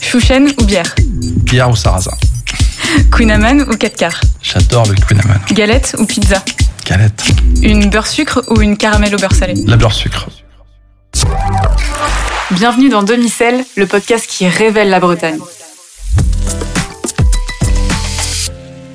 Chouchen 0.00 0.52
ou 0.60 0.64
bière 0.64 0.94
Bière 1.44 1.70
ou 1.70 1.76
sarrasin 1.76 2.10
Queen 3.12 3.64
ou 3.68 3.76
4 3.76 3.96
quarts 3.96 4.20
J'adore 4.42 4.86
le 4.88 4.94
Queen 4.94 5.22
Galette 5.52 5.94
ou 5.98 6.06
pizza 6.06 6.42
Galette. 6.84 7.24
Une 7.62 7.88
beurre 7.88 8.08
sucre 8.08 8.42
ou 8.48 8.60
une 8.60 8.76
caramel 8.76 9.14
au 9.14 9.18
beurre 9.18 9.34
salé 9.34 9.54
La 9.66 9.76
beurre 9.76 9.92
sucre. 9.92 10.28
Bienvenue 12.50 12.88
dans 12.88 13.04
Demi-Sel, 13.04 13.64
le 13.76 13.86
podcast 13.86 14.26
qui 14.28 14.48
révèle 14.48 14.90
la 14.90 15.00
Bretagne. 15.00 15.38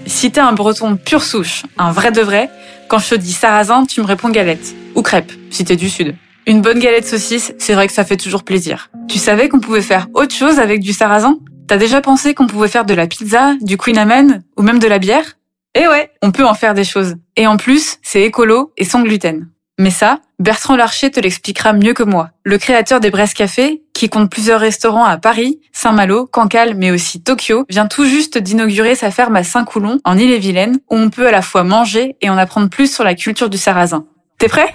Si 0.05 0.31
t'es 0.31 0.41
un 0.41 0.51
breton 0.51 0.97
pur 0.97 1.23
souche, 1.23 1.63
un 1.77 1.91
vrai 1.91 2.11
de 2.11 2.21
vrai, 2.21 2.49
quand 2.89 2.99
je 2.99 3.11
te 3.11 3.15
dis 3.15 3.33
sarrasin, 3.33 3.85
tu 3.85 4.01
me 4.01 4.05
réponds 4.05 4.29
galette. 4.29 4.75
Ou 4.95 5.01
crêpe, 5.01 5.31
si 5.49 5.63
t'es 5.65 5.75
du 5.75 5.89
sud. 5.89 6.15
Une 6.45 6.61
bonne 6.61 6.79
galette 6.79 7.05
saucisse, 7.05 7.53
c'est 7.59 7.73
vrai 7.73 7.87
que 7.87 7.93
ça 7.93 8.03
fait 8.03 8.17
toujours 8.17 8.43
plaisir. 8.43 8.89
Tu 9.07 9.19
savais 9.19 9.49
qu'on 9.49 9.59
pouvait 9.59 9.81
faire 9.81 10.07
autre 10.13 10.33
chose 10.33 10.59
avec 10.59 10.81
du 10.81 10.93
sarrasin? 10.93 11.37
T'as 11.67 11.77
déjà 11.77 12.01
pensé 12.01 12.33
qu'on 12.33 12.47
pouvait 12.47 12.67
faire 12.67 12.85
de 12.85 12.93
la 12.95 13.05
pizza, 13.05 13.53
du 13.61 13.77
queen 13.77 13.97
amen 13.97 14.43
ou 14.57 14.63
même 14.63 14.79
de 14.79 14.87
la 14.87 14.97
bière? 14.97 15.37
Eh 15.75 15.87
ouais, 15.87 16.11
on 16.23 16.31
peut 16.31 16.45
en 16.45 16.55
faire 16.55 16.73
des 16.73 16.83
choses. 16.83 17.15
Et 17.35 17.45
en 17.45 17.57
plus, 17.57 17.97
c'est 18.01 18.23
écolo 18.23 18.73
et 18.77 18.85
sans 18.85 19.03
gluten. 19.03 19.47
Mais 19.77 19.91
ça, 19.91 20.19
Bertrand 20.39 20.75
Larcher 20.75 21.11
te 21.11 21.19
l'expliquera 21.19 21.73
mieux 21.73 21.93
que 21.93 22.03
moi. 22.03 22.31
Le 22.43 22.57
créateur 22.57 22.99
des 22.99 23.11
Brest 23.11 23.33
Café, 23.33 23.83
qui 23.93 24.09
compte 24.09 24.29
plusieurs 24.29 24.59
restaurants 24.59 25.05
à 25.05 25.17
Paris, 25.17 25.59
Saint-Malo, 25.71 26.25
Cancale, 26.25 26.73
mais 26.75 26.91
aussi 26.91 27.21
Tokyo, 27.21 27.63
vient 27.69 27.87
tout 27.87 28.05
juste 28.05 28.37
d'inaugurer 28.37 28.95
sa 28.95 29.11
ferme 29.11 29.35
à 29.35 29.43
Saint-Coulon, 29.43 29.99
en 30.03 30.17
Ille-et-Vilaine, 30.17 30.79
où 30.89 30.97
on 30.97 31.09
peut 31.09 31.27
à 31.27 31.31
la 31.31 31.41
fois 31.41 31.63
manger 31.63 32.17
et 32.19 32.29
en 32.29 32.37
apprendre 32.37 32.69
plus 32.69 32.93
sur 32.93 33.03
la 33.03 33.15
culture 33.15 33.49
du 33.49 33.57
sarrasin. 33.57 34.05
T'es 34.39 34.47
prêt? 34.47 34.73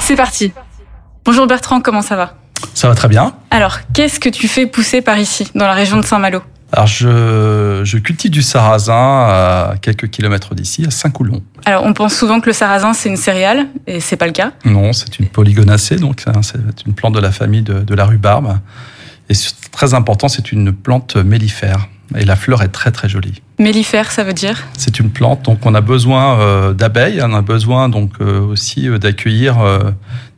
C'est 0.00 0.16
parti 0.16 0.52
Bonjour 1.24 1.46
Bertrand, 1.46 1.80
comment 1.80 2.02
ça 2.02 2.16
va? 2.16 2.34
Ça 2.74 2.88
va 2.88 2.96
très 2.96 3.06
bien. 3.06 3.32
Alors, 3.52 3.78
qu'est-ce 3.92 4.18
que 4.18 4.28
tu 4.28 4.48
fais 4.48 4.66
pousser 4.66 5.02
par 5.02 5.18
ici, 5.18 5.48
dans 5.54 5.68
la 5.68 5.72
région 5.72 5.98
de 5.98 6.04
Saint-Malo? 6.04 6.42
Alors, 6.72 6.88
je, 6.88 7.96
cultive 7.98 8.32
du 8.32 8.42
sarrasin 8.42 9.28
à 9.28 9.74
quelques 9.80 10.10
kilomètres 10.10 10.56
d'ici, 10.56 10.84
à 10.84 10.90
Saint-Coulon. 10.90 11.44
Alors, 11.64 11.84
on 11.84 11.92
pense 11.92 12.12
souvent 12.12 12.40
que 12.40 12.46
le 12.46 12.52
sarrasin, 12.52 12.92
c'est 12.92 13.08
une 13.08 13.16
céréale, 13.16 13.68
et 13.86 14.00
c'est 14.00 14.16
pas 14.16 14.26
le 14.26 14.32
cas. 14.32 14.50
Non, 14.64 14.92
c'est 14.92 15.20
une 15.20 15.28
polygonacée, 15.28 15.94
donc 15.94 16.24
c'est 16.42 16.84
une 16.84 16.94
plante 16.94 17.14
de 17.14 17.20
la 17.20 17.30
famille 17.30 17.62
de, 17.62 17.94
la 17.94 18.06
rhubarbe. 18.06 18.58
Et 19.30 19.34
très 19.70 19.94
important, 19.94 20.26
c'est 20.26 20.50
une 20.50 20.72
plante 20.72 21.14
mellifère. 21.14 21.86
Et 22.16 22.24
la 22.24 22.36
fleur 22.36 22.62
est 22.62 22.68
très 22.68 22.90
très 22.90 23.08
jolie. 23.08 23.42
Mellifère, 23.58 24.10
ça 24.10 24.24
veut 24.24 24.32
dire? 24.32 24.64
C'est 24.76 24.98
une 24.98 25.10
plante, 25.10 25.42
donc 25.42 25.66
on 25.66 25.74
a 25.74 25.80
besoin 25.80 26.38
euh, 26.38 26.72
d'abeilles, 26.72 27.20
on 27.22 27.34
a 27.34 27.42
besoin 27.42 27.88
donc 27.88 28.12
euh, 28.20 28.40
aussi 28.40 28.88
euh, 28.88 28.98
d'accueillir 28.98 29.56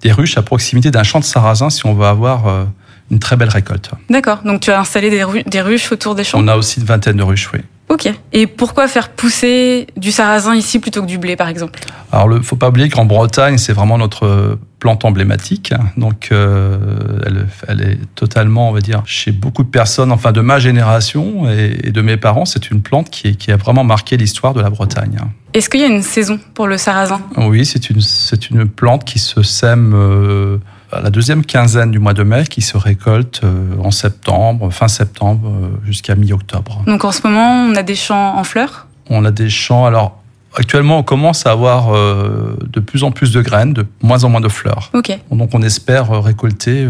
des 0.03 0.13
ruches 0.13 0.39
à 0.39 0.43
proximité 0.43 0.91
d'un 0.91 1.03
champ 1.03 1.21
de 1.21 1.25
sarrasin 1.25 1.71
si 1.71 1.87
on 1.87 1.95
veut 1.95 2.07
avoir 2.07 2.67
une 3.11 3.19
très 3.19 3.37
belle 3.37 3.49
récolte. 3.49 3.91
D'accord, 4.11 4.41
donc 4.45 4.61
tu 4.61 4.71
as 4.71 4.81
installé 4.81 5.11
des, 5.11 5.25
des, 5.47 5.61
ruches 5.61 5.93
autour 5.93 6.15
des 6.15 6.25
champs? 6.25 6.39
On 6.41 6.49
a 6.49 6.57
aussi 6.57 6.81
une 6.81 6.87
vingtaine 6.87 7.17
de 7.17 7.23
ruches, 7.23 7.51
oui. 7.53 7.61
Ok. 7.89 8.13
Et 8.33 8.47
pourquoi 8.47 8.89
faire 8.89 9.11
pousser 9.11 9.87
du 9.97 10.11
sarrasin 10.11 10.57
ici 10.57 10.81
plutôt 10.81 11.03
que 11.03 11.07
du 11.07 11.19
blé, 11.19 11.37
par 11.37 11.49
exemple? 11.49 11.81
Alors, 12.11 12.37
il 12.37 12.43
faut 12.43 12.57
pas 12.57 12.69
oublier 12.69 12.89
qu'en 12.89 13.05
Bretagne, 13.05 13.59
c'est 13.59 13.73
vraiment 13.73 13.97
notre 13.97 14.59
plante 14.87 15.05
emblématique. 15.05 15.75
Donc, 15.97 16.29
euh, 16.31 16.79
elle, 17.27 17.49
elle, 17.67 17.81
est 17.81 17.99
totalement, 18.15 18.71
on 18.71 18.73
va 18.73 18.81
dire, 18.81 19.03
chez 19.05 19.33
beaucoup 19.33 19.65
de 19.65 19.69
personnes, 19.69 20.13
enfin 20.13 20.31
de 20.31 20.41
ma 20.41 20.61
génération 20.61 21.51
et, 21.51 21.91
de 21.91 22.03
mes 22.03 22.17
parents, 22.17 22.45
c'est 22.45 22.71
une 22.71 22.83
plante 22.83 23.11
qui, 23.11 23.37
qui, 23.37 23.51
a 23.51 23.57
vraiment 23.57 23.83
marqué 23.83 24.17
l'histoire 24.17 24.55
de 24.55 24.61
la 24.61 24.71
Bretagne. 24.71 25.19
Est-ce 25.55 25.69
qu'il 25.69 25.81
y 25.81 25.83
a 25.83 25.89
une 25.89 26.05
saison 26.05 26.39
pour 26.55 26.69
le 26.69 26.79
sarrasin? 26.79 27.21
Oui, 27.37 27.67
c'est 27.67 27.91
une, 27.91 28.01
c'est 28.01 28.49
une 28.49 28.69
plante 28.69 29.05
qui 29.05 29.19
se 29.19 29.43
sème. 29.43 29.91
Euh, 29.93 30.59
à 30.93 31.01
la 31.01 31.11
deuxième 31.11 31.45
quinzaine 31.45 31.91
du 31.91 31.99
mois 31.99 32.15
de 32.15 32.23
mai 32.23 32.45
qui 32.49 32.63
se 32.63 32.77
récolte 32.77 33.41
euh, 33.43 33.75
en 33.83 33.91
septembre, 33.91 34.71
fin 34.71 34.87
septembre 34.87 35.51
jusqu'à 35.85 36.15
mi-octobre. 36.15 36.85
Donc 36.87 37.05
en 37.05 37.11
ce 37.11 37.23
moment, 37.27 37.67
on 37.69 37.75
a 37.75 37.83
des 37.83 37.97
champs 37.97 38.39
en 38.39 38.45
fleurs? 38.45 38.87
On 39.11 39.25
a 39.25 39.33
des 39.33 39.51
champs. 39.51 39.85
Alors 39.85 40.23
actuellement, 40.57 40.99
on 40.99 41.03
commence 41.03 41.47
à 41.47 41.53
avoir 41.53 41.95
euh, 41.95 42.57
de 42.67 42.81
plus 42.81 43.05
en 43.05 43.13
plus 43.13 43.33
de 43.33 43.41
graines, 43.41 43.73
de 43.73 43.87
moins 44.03 44.25
en 44.25 44.29
moins 44.29 44.41
de 44.41 44.49
fleurs. 44.49 44.91
Donc 45.31 45.51
on 45.53 45.63
espère 45.63 46.11
récolter 46.23 46.87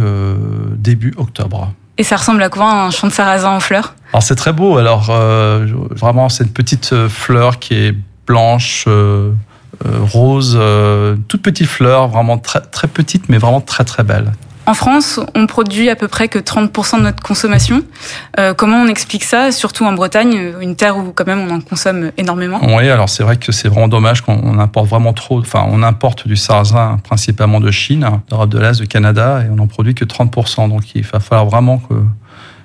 début 0.76 1.14
octobre. 1.16 1.72
Et 1.98 2.02
ça 2.02 2.16
ressemble 2.16 2.42
à 2.42 2.48
quoi 2.48 2.70
un 2.70 2.90
champ 2.90 3.06
de 3.06 3.12
sarrasin 3.12 3.50
en 3.50 3.60
fleurs? 3.60 3.94
Alors 4.12 4.22
c'est 4.22 4.34
très 4.34 4.52
beau. 4.52 4.78
Alors 4.78 5.10
vraiment, 5.90 6.28
c'est 6.28 6.44
une 6.44 6.50
petite 6.50 7.08
fleur 7.08 7.58
qui 7.58 7.74
est 7.74 7.94
blanche 8.26 8.86
euh, 9.84 9.98
rose, 10.00 10.56
euh, 10.58 11.16
toute 11.28 11.42
petite 11.42 11.66
fleur, 11.66 12.08
vraiment 12.08 12.38
très, 12.38 12.60
très 12.60 12.88
petite, 12.88 13.28
mais 13.28 13.36
vraiment 13.36 13.60
très 13.60 13.84
très 13.84 14.04
belle. 14.04 14.32
En 14.66 14.74
France, 14.74 15.20
on 15.34 15.46
produit 15.46 15.88
à 15.90 15.96
peu 15.96 16.08
près 16.08 16.28
que 16.28 16.38
30% 16.38 16.98
de 16.98 17.02
notre 17.02 17.22
consommation. 17.22 17.82
Euh, 18.38 18.52
comment 18.52 18.78
on 18.78 18.88
explique 18.88 19.24
ça, 19.24 19.52
surtout 19.52 19.84
en 19.84 19.92
Bretagne, 19.92 20.54
une 20.60 20.76
terre 20.76 20.96
où 20.96 21.12
quand 21.12 21.26
même 21.26 21.40
on 21.40 21.50
en 21.54 21.60
consomme 21.60 22.10
énormément? 22.16 22.60
Oui, 22.62 22.88
alors 22.88 23.08
c'est 23.08 23.22
vrai 23.22 23.36
que 23.36 23.52
c'est 23.52 23.68
vraiment 23.68 23.88
dommage 23.88 24.22
qu'on 24.22 24.58
importe 24.58 24.88
vraiment 24.88 25.12
trop. 25.12 25.38
Enfin, 25.40 25.64
on 25.68 25.82
importe 25.82 26.26
du 26.26 26.36
sarrasin 26.36 26.98
principalement 27.04 27.60
de 27.60 27.70
Chine, 27.70 28.08
d'Europe 28.28 28.50
de 28.50 28.58
l'Est, 28.58 28.80
de 28.80 28.86
Canada, 28.86 29.42
et 29.44 29.50
on 29.50 29.56
n'en 29.56 29.68
produit 29.68 29.94
que 29.94 30.04
30%. 30.04 30.68
Donc 30.68 30.94
il 30.94 31.02
va 31.02 31.20
falloir 31.20 31.46
vraiment 31.46 31.78
que 31.78 31.94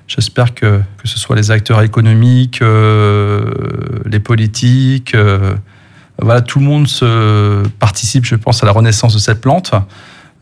J'espère 0.08 0.52
que, 0.52 0.82
que 0.98 1.08
ce 1.08 1.18
soit 1.18 1.36
les 1.36 1.50
acteurs 1.52 1.80
économiques, 1.80 2.60
les 2.60 4.20
politiques, 4.20 5.16
voilà, 6.22 6.40
tout 6.40 6.58
le 6.58 6.66
monde 6.66 6.86
se 6.86 7.62
participe, 7.78 8.24
je 8.24 8.36
pense, 8.36 8.62
à 8.62 8.66
la 8.66 8.72
renaissance 8.72 9.14
de 9.14 9.18
cette 9.18 9.40
plante. 9.40 9.72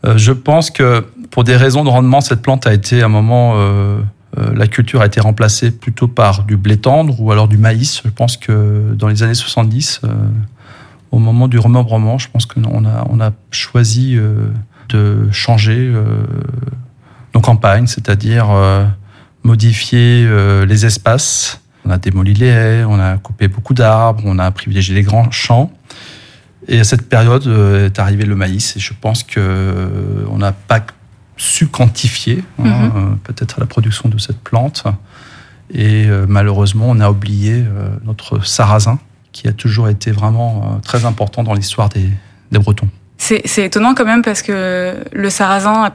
Euh, 0.05 0.17
je 0.17 0.31
pense 0.31 0.71
que 0.71 1.05
pour 1.31 1.43
des 1.43 1.55
raisons 1.55 1.83
de 1.83 1.89
rendement, 1.89 2.21
cette 2.21 2.41
plante 2.41 2.67
a 2.67 2.73
été 2.73 3.01
à 3.01 3.05
un 3.05 3.09
moment, 3.09 3.53
euh, 3.55 3.99
euh, 4.37 4.53
la 4.53 4.67
culture 4.67 5.01
a 5.01 5.07
été 5.07 5.19
remplacée 5.19 5.71
plutôt 5.71 6.07
par 6.07 6.43
du 6.43 6.57
blé 6.57 6.77
tendre 6.77 7.19
ou 7.19 7.31
alors 7.31 7.47
du 7.47 7.57
maïs. 7.57 8.01
Je 8.05 8.09
pense 8.09 8.37
que 8.37 8.93
dans 8.93 9.07
les 9.07 9.23
années 9.23 9.33
70, 9.33 10.01
au 11.11 11.19
moment 11.19 11.47
du 11.47 11.57
remembrement, 11.57 12.17
je 12.17 12.29
pense 12.29 12.45
qu'on 12.45 12.85
a, 12.85 13.05
on 13.09 13.19
a 13.19 13.31
choisi 13.51 14.17
de 14.89 15.31
changer 15.31 15.91
nos 17.33 17.41
campagnes, 17.41 17.87
c'est-à-dire 17.87 18.47
modifier 19.43 20.29
les 20.65 20.85
espaces 20.85 21.61
on 21.85 21.89
a 21.89 21.97
démoli 21.97 22.33
les 22.33 22.47
haies, 22.47 22.83
on 22.83 22.99
a 22.99 23.17
coupé 23.17 23.47
beaucoup 23.47 23.73
d'arbres, 23.73 24.23
on 24.25 24.39
a 24.39 24.51
privilégié 24.51 24.95
les 24.95 25.01
grands 25.01 25.31
champs. 25.31 25.71
Et 26.67 26.79
à 26.79 26.83
cette 26.83 27.09
période 27.09 27.47
euh, 27.47 27.87
est 27.87 27.99
arrivé 27.99 28.25
le 28.25 28.35
maïs. 28.35 28.77
Et 28.77 28.79
je 28.79 28.93
pense 28.99 29.23
qu'on 29.23 29.39
euh, 29.39 30.37
n'a 30.37 30.51
pas 30.51 30.81
su 31.41 31.67
quantifier 31.69 32.43
hein, 32.59 32.63
mhm. 32.63 32.91
euh, 32.95 33.15
peut-être 33.23 33.59
la 33.59 33.65
production 33.65 34.09
de 34.09 34.17
cette 34.19 34.39
plante. 34.39 34.83
Et 35.73 36.05
malheureusement, 36.27 36.87
on 36.89 36.99
a 36.99 37.09
oublié 37.09 37.63
notre 38.03 38.45
sarrasin, 38.45 38.99
qui 39.31 39.47
a 39.47 39.53
toujours 39.53 39.87
été 39.87 40.11
vraiment 40.11 40.81
très 40.83 41.05
important 41.05 41.43
dans 41.43 41.53
l'histoire 41.53 41.87
des, 41.87 42.09
des 42.51 42.59
Bretons. 42.59 42.89
C'est 43.17 43.63
étonnant 43.63 43.93
quand 43.95 44.03
même 44.03 44.21
parce 44.21 44.41
que 44.41 44.97
le 45.13 45.29
sarrasin 45.29 45.93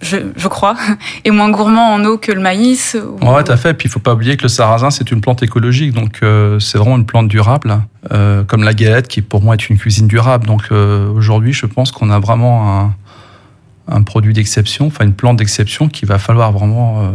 je, 0.00 0.48
crois, 0.48 0.76
est 1.24 1.30
moins 1.30 1.50
gourmand 1.50 1.94
en 1.94 2.04
eau 2.04 2.18
que 2.18 2.32
le 2.32 2.40
maïs. 2.40 2.96
Ou... 2.96 3.24
Ouais, 3.24 3.44
tout 3.44 3.52
à 3.52 3.56
fait. 3.56 3.74
Puis 3.74 3.88
il 3.88 3.90
faut 3.90 4.00
pas 4.00 4.14
oublier 4.14 4.36
que 4.36 4.42
le 4.42 4.48
sarrasin, 4.48 4.90
c'est 4.90 5.10
une 5.10 5.20
plante 5.20 5.42
écologique, 5.42 5.92
donc 5.92 6.18
euh, 6.22 6.58
c'est 6.58 6.78
vraiment 6.78 6.96
une 6.96 7.06
plante 7.06 7.28
durable, 7.28 7.80
euh, 8.12 8.44
comme 8.44 8.62
la 8.62 8.74
galette, 8.74 9.08
qui 9.08 9.22
pour 9.22 9.42
moi 9.42 9.54
est 9.54 9.68
une 9.68 9.78
cuisine 9.78 10.06
durable. 10.06 10.46
Donc 10.46 10.62
euh, 10.70 11.08
aujourd'hui, 11.10 11.52
je 11.52 11.66
pense 11.66 11.90
qu'on 11.90 12.10
a 12.10 12.18
vraiment 12.18 12.80
un, 12.80 12.94
un 13.88 14.02
produit 14.02 14.32
d'exception, 14.34 14.86
enfin 14.86 15.04
une 15.04 15.14
plante 15.14 15.36
d'exception 15.38 15.88
qu'il 15.88 16.08
va 16.08 16.18
falloir 16.18 16.52
vraiment 16.52 17.10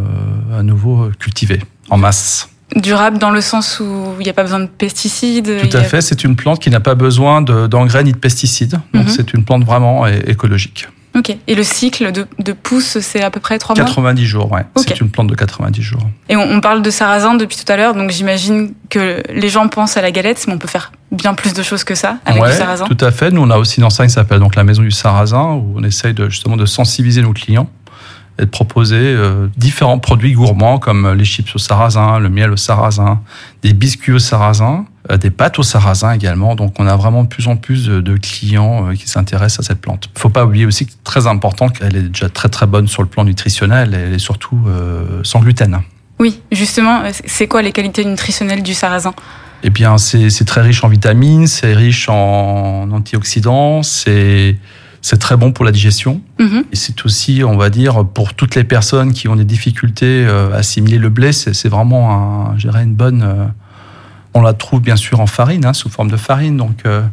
à 0.58 0.64
nouveau 0.64 1.10
cultiver 1.20 1.60
en 1.90 1.98
masse. 1.98 2.50
Durable 2.76 3.20
dans 3.20 3.30
le 3.30 3.42
sens 3.42 3.80
où 3.80 4.16
il 4.20 4.24
n'y 4.24 4.30
a 4.30 4.34
pas 4.34 4.44
besoin 4.44 4.60
de 4.60 4.66
pesticides 4.66 5.70
Tout 5.70 5.78
à 5.78 5.84
fait, 5.84 6.02
c'est 6.02 6.24
une 6.24 6.36
plante 6.36 6.60
qui 6.60 6.70
n'a 6.72 6.80
pas 6.80 6.96
besoin 6.96 7.42
d'engrais 7.42 8.04
ni 8.04 8.12
de 8.12 8.18
pesticides. 8.18 8.80
Donc 8.94 9.06
mhm. 9.06 9.10
c'est 9.10 9.34
une 9.34 9.46
plante 9.46 9.64
vraiment 9.64 10.08
écologique. 10.08 10.88
Ok. 11.16 11.36
Et 11.48 11.56
le 11.56 11.64
cycle 11.64 12.12
de, 12.12 12.26
de 12.40 12.54
pousse, 12.54 13.00
c'est 13.00 13.22
à 13.22 13.30
peu 13.30 13.40
près 13.40 13.60
3 13.60 13.76
mois? 13.76 13.86
90 13.86 14.26
jours, 14.26 14.52
ouais. 14.52 14.66
C'est 14.78 15.00
une 15.00 15.10
plante 15.10 15.28
de 15.28 15.36
90 15.36 15.82
jours. 15.82 16.02
Et 16.30 16.36
on, 16.36 16.60
parle 16.60 16.82
de 16.82 16.90
sarrasin 16.90 17.36
depuis 17.36 17.58
tout 17.58 17.72
à 17.72 17.78
l'heure, 17.78 17.94
donc 17.94 18.10
j'imagine 18.10 18.74
que 18.90 19.22
les 19.32 19.50
gens 19.50 19.68
pensent 19.68 19.98
à 19.98 20.02
la 20.02 20.12
galette, 20.12 20.44
mais 20.48 20.54
on 20.54 20.58
peut 20.58 20.68
faire 20.68 20.92
bien 21.12 21.36
plus 21.36 21.54
de 21.54 21.62
choses 21.62 21.84
que 21.84 21.94
ça 21.94 22.18
avec 22.26 22.44
du 22.44 22.52
sarrasin. 22.52 22.86
Tout 22.86 23.06
à 23.06 23.12
fait. 23.12 23.30
Nous, 23.32 23.42
on 23.42 23.50
a 23.52 23.58
aussi 23.58 23.80
une 23.80 23.86
enseigne 23.86 24.08
qui 24.08 24.14
s'appelle 24.14 24.40
donc 24.40 24.56
la 24.56 24.64
Maison 24.64 24.82
du 24.82 24.92
Sarrasin, 24.92 25.54
où 25.54 25.74
on 25.76 25.84
essaye 25.84 26.14
de, 26.14 26.30
justement 26.30 26.58
de 26.58 26.66
sensibiliser 26.66 27.22
nos 27.22 27.34
clients 27.34 27.70
et 28.40 28.46
de 28.46 28.50
proposer 28.50 28.96
euh, 28.98 29.48
différents 29.56 30.00
produits 30.00 30.34
gourmands 30.34 30.80
comme 30.80 31.14
les 31.14 31.26
chips 31.26 31.56
au 31.56 31.60
sarrasin, 31.60 32.18
le 32.18 32.30
miel 32.30 32.52
au 32.52 32.58
sarrasin, 32.58 33.22
des 33.62 33.74
biscuits 33.74 34.14
au 34.14 34.20
sarrasin, 34.20 34.86
des 35.20 35.32
pâtes 35.32 35.60
au 35.60 35.64
sarrasin 35.64 36.14
également. 36.14 36.56
Donc 36.56 36.80
on 36.80 36.88
a 36.88 36.96
vraiment 36.96 37.24
de 37.24 37.28
plus 37.28 37.48
en 37.48 37.56
plus 37.56 37.88
de, 37.88 38.18
clients 38.18 38.90
euh, 38.90 38.94
qui 38.94 39.08
s'intéressent 39.08 39.66
à 39.66 39.68
cette 39.68 39.82
plante. 39.82 40.10
Il 40.16 40.20
faut 40.20 40.30
pas 40.30 40.46
oublier 40.46 40.66
aussi 40.66 40.86
que 40.86 40.92
c'est 40.92 41.04
très 41.04 41.28
important 41.28 41.70
qu'elle 41.70 41.96
est 41.96 42.10
déjà 42.10 42.30
très 42.30 42.50
très 42.50 42.68
bonne 42.68 42.88
sur 42.88 43.02
le 43.02 43.10
plan 43.10 43.24
nutritionnel 43.24 43.94
et 43.94 43.98
elle 43.98 44.14
est 44.14 44.20
surtout 44.20 44.60
sans 45.24 45.40
gluten. 45.42 45.82
Oui, 46.20 46.40
justement, 46.52 47.04
c'est 47.26 47.48
quoi 47.48 47.62
les 47.62 47.72
qualités 47.72 48.06
nutritionnelles 48.06 48.64
du 48.64 48.74
sarrasin? 48.74 49.14
Eh 49.64 49.70
bien, 49.70 49.98
c'est 49.98 50.46
très 50.46 50.62
riche 50.62 50.84
en 50.84 50.90
vitamines, 50.90 51.48
c'est 51.48 51.74
riche 51.74 52.10
en 52.10 52.92
antioxydants, 52.92 53.82
c'est 53.82 54.58
C'est 55.02 55.18
très 55.18 55.36
bon 55.36 55.52
pour 55.52 55.66
la 55.66 55.72
digestion. 55.72 56.22
Mhm. 56.40 56.64
Et 56.72 56.78
c'est 56.78 57.06
aussi, 57.06 57.44
on 57.46 57.58
va 57.58 57.70
dire, 57.70 58.06
pour 58.06 58.34
toutes 58.34 58.56
les 58.56 58.64
personnes 58.64 59.12
qui 59.12 59.28
ont 59.28 59.36
des 59.36 59.44
difficultés 59.44 60.26
euh, 60.26 60.54
à 60.54 60.60
assimiler 60.60 60.98
le 60.98 61.10
blé, 61.10 61.34
c'est 61.34 61.68
vraiment, 61.68 62.54
un, 62.54 62.58
une 62.58 62.96
bonne. 62.96 63.52
On 64.34 64.42
la 64.42 64.54
trouve 64.54 64.82
bien 64.82 64.96
sûr 64.96 65.20
en 65.20 65.28
farine, 65.28 65.66
hein, 65.66 65.74
sous 65.74 65.90
forme 65.90 66.10
de 66.10 66.18
farine. 66.18 66.58
Donc, 66.58 66.86
euh, 66.86 67.04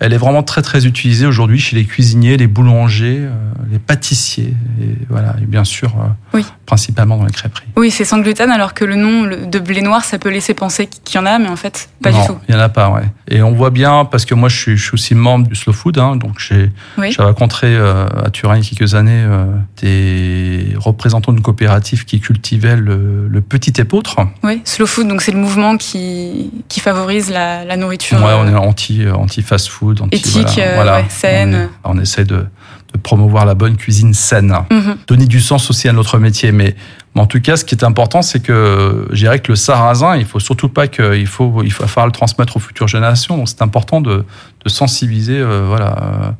elle 0.00 0.12
est 0.12 0.18
vraiment 0.18 0.42
très 0.42 0.62
très 0.62 0.86
utilisée 0.86 1.26
aujourd'hui 1.26 1.58
chez 1.58 1.76
les 1.76 1.84
cuisiniers, 1.84 2.36
les 2.36 2.46
boulangers, 2.46 3.18
euh, 3.20 3.30
les 3.70 3.78
pâtissiers, 3.78 4.54
et 4.80 4.96
voilà, 5.08 5.34
et 5.42 5.44
bien 5.46 5.64
sûr, 5.64 5.90
euh, 5.98 6.06
Oui. 6.34 6.44
principalement 6.66 7.16
dans 7.16 7.24
les 7.24 7.32
crêperies. 7.32 7.66
Oui, 7.76 7.90
c'est 7.90 8.04
sans 8.04 8.18
gluten, 8.20 8.50
alors 8.50 8.74
que 8.74 8.84
le 8.84 8.94
nom 8.96 9.24
de 9.24 9.58
blé 9.58 9.82
noir, 9.82 10.04
ça 10.04 10.18
peut 10.18 10.30
laisser 10.30 10.54
penser 10.54 10.86
qu'il 11.04 11.16
y 11.16 11.18
en 11.22 11.26
a, 11.26 11.38
mais 11.38 11.48
en 11.48 11.56
fait, 11.56 11.88
pas 12.02 12.10
non, 12.12 12.20
du 12.20 12.26
tout. 12.28 12.38
Il 12.48 12.54
n'y 12.54 12.60
en 12.60 12.64
a 12.64 12.68
pas, 12.68 12.90
ouais. 12.90 13.02
Et 13.30 13.42
on 13.42 13.52
voit 13.52 13.70
bien, 13.70 14.04
parce 14.04 14.24
que 14.24 14.34
moi 14.34 14.48
je 14.48 14.56
suis, 14.56 14.76
je 14.76 14.82
suis 14.84 14.94
aussi 14.94 15.14
membre 15.14 15.48
du 15.48 15.54
Slow 15.54 15.72
Food, 15.72 15.98
hein, 15.98 16.16
donc 16.16 16.38
j'ai 16.38 16.70
Oui. 16.96 17.14
rencontré 17.18 17.66
euh, 17.74 18.06
à 18.24 18.30
Turin 18.30 18.56
il 18.56 18.62
y 18.62 18.66
a 18.66 18.68
quelques 18.70 18.94
années 18.94 19.24
des 19.80 20.74
représentants 20.76 21.32
d'une 21.32 21.42
coopérative 21.42 22.04
qui 22.04 22.20
cultivait 22.20 22.76
le, 22.76 23.28
le 23.28 23.40
petit 23.40 23.72
épeautre. 23.80 24.16
Oui, 24.42 24.60
slow 24.64 24.86
food, 24.86 25.08
donc 25.08 25.22
c'est 25.22 25.32
le 25.32 25.38
mouvement 25.38 25.76
qui, 25.76 26.50
qui 26.68 26.80
favorise 26.80 27.30
la, 27.30 27.64
la 27.64 27.76
nourriture. 27.76 28.18
Ouais, 28.18 28.32
on 28.36 28.46
est 28.48 28.54
anti, 28.54 29.02
anti 29.08 29.42
fast 29.42 29.68
food, 29.68 29.87
anti 30.00 30.16
Éthique, 30.16 30.58
euh, 30.58 30.84
ouais, 30.84 31.04
saine. 31.08 31.68
On, 31.84 31.98
essaie 31.98 32.24
de, 32.24 32.36
de 32.92 32.98
promouvoir 33.02 33.46
la 33.46 33.54
bonne 33.54 33.76
cuisine 33.76 34.14
saine, 34.14 34.54
mhm. 34.70 34.96
donner 35.06 35.26
du 35.26 35.40
sens 35.40 35.70
aussi 35.70 35.88
à 35.88 35.92
notre 35.92 36.18
métier. 36.18 36.52
Mais, 36.52 36.74
mais 37.14 37.20
en 37.20 37.26
tout 37.26 37.40
cas, 37.40 37.56
ce 37.56 37.64
qui 37.64 37.74
est 37.74 37.84
important, 37.84 38.22
c'est 38.22 38.40
que 38.40 39.06
je 39.10 39.16
dirais 39.16 39.40
que 39.40 39.52
le 39.52 39.56
sarrasin, 39.56 40.16
il 40.16 40.24
faut 40.24 40.40
surtout 40.40 40.68
pas 40.68 40.88
que 40.88 41.16
il 41.16 41.26
faut 41.26 41.62
il 41.62 41.72
faut 41.72 41.86
falloir 41.86 42.06
le 42.06 42.12
transmettre 42.12 42.56
aux 42.56 42.60
futures 42.60 42.88
générations. 42.88 43.36
Donc 43.36 43.48
c'est 43.48 43.62
important 43.62 44.00
de, 44.00 44.24
de 44.64 44.68
sensibiliser 44.68 45.38
euh, 45.38 45.64
voilà 45.66 46.36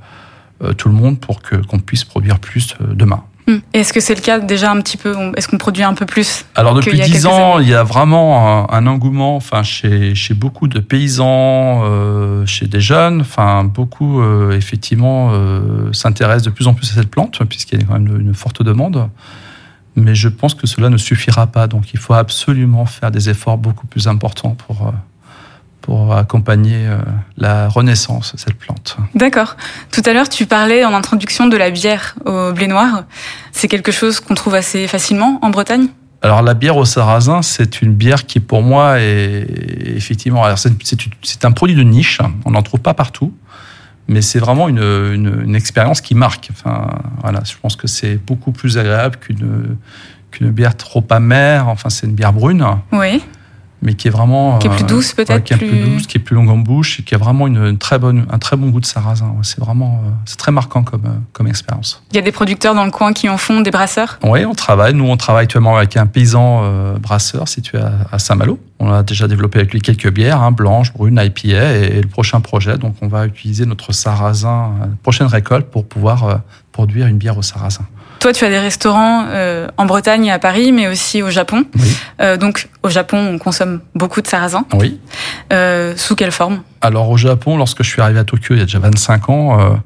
euh, 0.62 0.72
tout 0.72 0.88
le 0.88 0.94
monde 0.94 1.20
pour 1.20 1.42
que 1.42 1.56
qu'on 1.56 1.78
puisse 1.78 2.04
produire 2.04 2.38
plus 2.38 2.74
demain. 2.80 3.22
Et 3.48 3.80
Est-ce 3.80 3.92
que 3.92 4.00
c'est 4.00 4.14
le 4.14 4.20
cas 4.20 4.38
déjà 4.40 4.70
un 4.70 4.80
petit 4.80 4.96
peu 4.96 5.14
Est-ce 5.36 5.48
qu'on 5.48 5.58
produit 5.58 5.82
un 5.82 5.94
peu 5.94 6.06
plus 6.06 6.44
Alors 6.54 6.74
depuis 6.74 7.00
dix 7.00 7.26
ans, 7.26 7.58
il 7.58 7.68
y 7.68 7.74
a 7.74 7.82
vraiment 7.82 8.68
un, 8.70 8.76
un 8.76 8.86
engouement, 8.86 9.36
enfin 9.36 9.62
chez, 9.62 10.14
chez 10.14 10.34
beaucoup 10.34 10.68
de 10.68 10.80
paysans, 10.80 11.82
euh, 11.84 12.44
chez 12.46 12.66
des 12.66 12.80
jeunes, 12.80 13.22
enfin 13.22 13.64
beaucoup 13.64 14.20
euh, 14.20 14.52
effectivement 14.52 15.30
euh, 15.32 15.92
s'intéressent 15.92 16.44
de 16.44 16.50
plus 16.50 16.66
en 16.66 16.74
plus 16.74 16.90
à 16.90 16.94
cette 16.94 17.10
plante 17.10 17.42
puisqu'il 17.44 17.80
y 17.80 17.82
a 17.82 17.86
quand 17.86 17.98
même 17.98 18.20
une 18.20 18.34
forte 18.34 18.62
demande. 18.62 19.08
Mais 19.96 20.14
je 20.14 20.28
pense 20.28 20.54
que 20.54 20.66
cela 20.66 20.90
ne 20.90 20.96
suffira 20.96 21.48
pas, 21.48 21.66
donc 21.66 21.92
il 21.92 21.98
faut 21.98 22.14
absolument 22.14 22.86
faire 22.86 23.10
des 23.10 23.30
efforts 23.30 23.58
beaucoup 23.58 23.86
plus 23.86 24.06
importants 24.06 24.54
pour 24.54 24.86
euh, 24.86 24.90
pour 25.88 26.14
accompagner 26.14 26.86
euh, 26.86 26.98
la 27.38 27.66
renaissance 27.66 28.34
de 28.34 28.38
cette 28.38 28.58
plante. 28.58 28.98
D'accord. 29.14 29.56
Tout 29.90 30.02
à 30.04 30.12
l'heure, 30.12 30.28
tu 30.28 30.44
parlais 30.44 30.84
en 30.84 30.92
introduction 30.92 31.46
de 31.46 31.56
la 31.56 31.70
bière 31.70 32.14
au 32.26 32.52
blé 32.52 32.66
noir. 32.66 33.04
C'est 33.52 33.68
quelque 33.68 33.90
chose 33.90 34.20
qu'on 34.20 34.34
trouve 34.34 34.54
assez 34.54 34.86
facilement 34.86 35.38
en 35.40 35.48
Bretagne? 35.48 35.86
Alors 36.20 36.42
la 36.42 36.52
bière 36.52 36.76
au 36.76 36.84
sarrasin, 36.84 37.40
c'est 37.40 37.80
une 37.80 37.94
bière 37.94 38.26
qui 38.26 38.38
pour 38.38 38.60
moi 38.62 39.00
est 39.00 39.46
effectivement, 39.96 40.44
c'est, 40.56 41.44
un 41.46 41.52
produit 41.52 41.74
de 41.74 41.82
niche, 41.82 42.18
on 42.44 42.50
n'en 42.50 42.62
trouve 42.62 42.80
pas 42.80 42.92
partout, 42.92 43.32
mais 44.08 44.20
c'est 44.20 44.40
vraiment 44.40 44.68
une, 44.68 44.82
une, 44.82 45.42
une 45.46 45.56
expérience 45.56 46.02
qui 46.02 46.14
marque. 46.14 46.50
Enfin 46.52 46.90
voilà, 47.22 47.40
je 47.46 47.54
pense 47.62 47.76
que 47.76 47.86
c'est 47.86 48.16
beaucoup 48.16 48.52
plus 48.52 48.76
agréable 48.76 49.16
qu'une 49.16 49.78
qu'une 50.32 50.50
bière 50.50 50.76
trop 50.76 51.04
amère. 51.08 51.68
Enfin 51.68 51.88
c'est 51.88 52.06
une 52.06 52.14
bière 52.14 52.34
brune, 52.34 52.62
Oui. 52.92 53.22
Mais 53.82 53.94
qui 53.94 54.08
est 54.08 54.10
vraiment 54.10 54.58
Qui 54.58 54.66
est 54.66 54.70
plus 54.70 54.84
euh, 54.84 54.86
douce, 54.86 55.12
peut-être, 55.14 55.30
ouais, 55.30 55.42
qui 55.42 55.54
est 55.54 55.56
plus... 55.56 55.68
plus- 55.68 55.78
douce, 55.80 56.06
qui 56.06 56.16
est 56.18 56.20
plus 56.20 56.34
longue 56.34 56.50
en 56.50 56.58
bouche, 56.58 57.00
et 57.00 57.02
qui 57.02 57.14
a 57.14 57.18
vraiment 57.18 57.46
une, 57.46 57.58
une 57.64 57.78
très 57.78 57.98
bonne, 57.98 58.26
un 58.30 58.38
très 58.38 58.56
bon 58.56 58.68
goût 58.70 58.80
de 58.80 58.86
sarrasin. 58.86 59.34
C'est 59.42 59.60
vraiment, 59.60 60.02
euh, 60.04 60.10
c'est 60.24 60.36
très 60.38 60.52
marquant 60.52 60.82
comme 60.82 61.04
euh, 61.06 61.10
comme 61.32 61.46
expérience. 61.46 62.02
Il 62.10 62.16
y 62.16 62.18
a 62.18 62.22
des 62.22 62.32
producteurs 62.32 62.74
dans 62.74 62.84
le 62.84 62.90
coin 62.90 63.12
qui 63.12 63.28
en 63.28 63.38
font, 63.38 63.60
des 63.60 63.70
brasseurs? 63.70 64.18
Oui, 64.24 64.44
on 64.44 64.54
travaille. 64.54 64.94
Nous, 64.94 65.04
on 65.08 65.16
travaille 65.16 65.44
actuellement 65.44 65.76
avec 65.76 65.96
un 65.96 66.06
paysan 66.06 66.60
euh, 66.64 66.98
brasseur 66.98 67.48
situé 67.48 67.78
à, 67.78 67.92
à 68.12 68.18
Saint-Malo. 68.18 68.58
On 68.80 68.92
a 68.92 69.02
déjà 69.02 69.26
développé 69.26 69.58
avec 69.58 69.72
lui 69.72 69.80
quelques 69.80 70.10
bières, 70.10 70.40
hein, 70.40 70.52
blanches, 70.52 70.92
brunes, 70.92 71.20
IPA, 71.22 71.48
et, 71.76 71.96
et 71.98 72.00
le 72.00 72.08
prochain 72.08 72.40
projet, 72.40 72.78
donc 72.78 72.94
on 73.02 73.08
va 73.08 73.26
utiliser 73.26 73.66
notre 73.66 73.92
sarrasin, 73.92 74.72
prochaine 75.02 75.26
récolte, 75.26 75.66
pour 75.70 75.84
pouvoir 75.86 76.24
euh, 76.24 76.36
produire 76.72 77.06
une 77.08 77.18
bière 77.18 77.36
au 77.36 77.42
sarrasin. 77.42 77.84
Toi, 78.20 78.32
tu 78.32 78.44
as 78.44 78.48
des 78.48 78.58
restaurants 78.58 79.26
euh, 79.28 79.68
en 79.76 79.86
Bretagne 79.86 80.26
et 80.26 80.32
à 80.32 80.38
Paris, 80.38 80.72
mais 80.72 80.88
aussi 80.88 81.22
au 81.22 81.30
Japon. 81.30 81.64
Oui. 81.78 81.96
Euh, 82.20 82.36
donc, 82.36 82.68
au 82.82 82.88
Japon, 82.88 83.18
on 83.18 83.38
consomme 83.38 83.80
beaucoup 83.94 84.20
de 84.20 84.26
sarrasin. 84.26 84.64
Oui. 84.72 84.98
Euh, 85.52 85.94
sous 85.96 86.16
quelle 86.16 86.32
forme? 86.32 86.62
Alors 86.80 87.08
au 87.10 87.16
Japon, 87.16 87.56
lorsque 87.56 87.82
je 87.82 87.88
suis 87.88 88.02
arrivé 88.02 88.18
à 88.18 88.24
Tokyo 88.24 88.54
il 88.54 88.58
y 88.58 88.62
a 88.62 88.64
déjà 88.64 88.78
25 88.78 89.30
ans, 89.30 89.80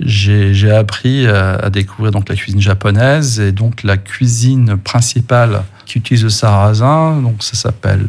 j'ai 0.00 0.70
appris 0.70 1.26
à, 1.26 1.68
découvrir 1.70 2.12
donc 2.12 2.28
la 2.28 2.34
cuisine 2.34 2.60
japonaise 2.60 3.40
et 3.40 3.52
donc 3.52 3.82
la 3.82 3.96
cuisine 3.96 4.76
principale 4.76 5.62
qui 5.84 5.98
utilise 5.98 6.24
le 6.24 6.30
sarrasin, 6.30 7.20
donc 7.20 7.42
ça 7.42 7.54
s'appelle 7.54 8.06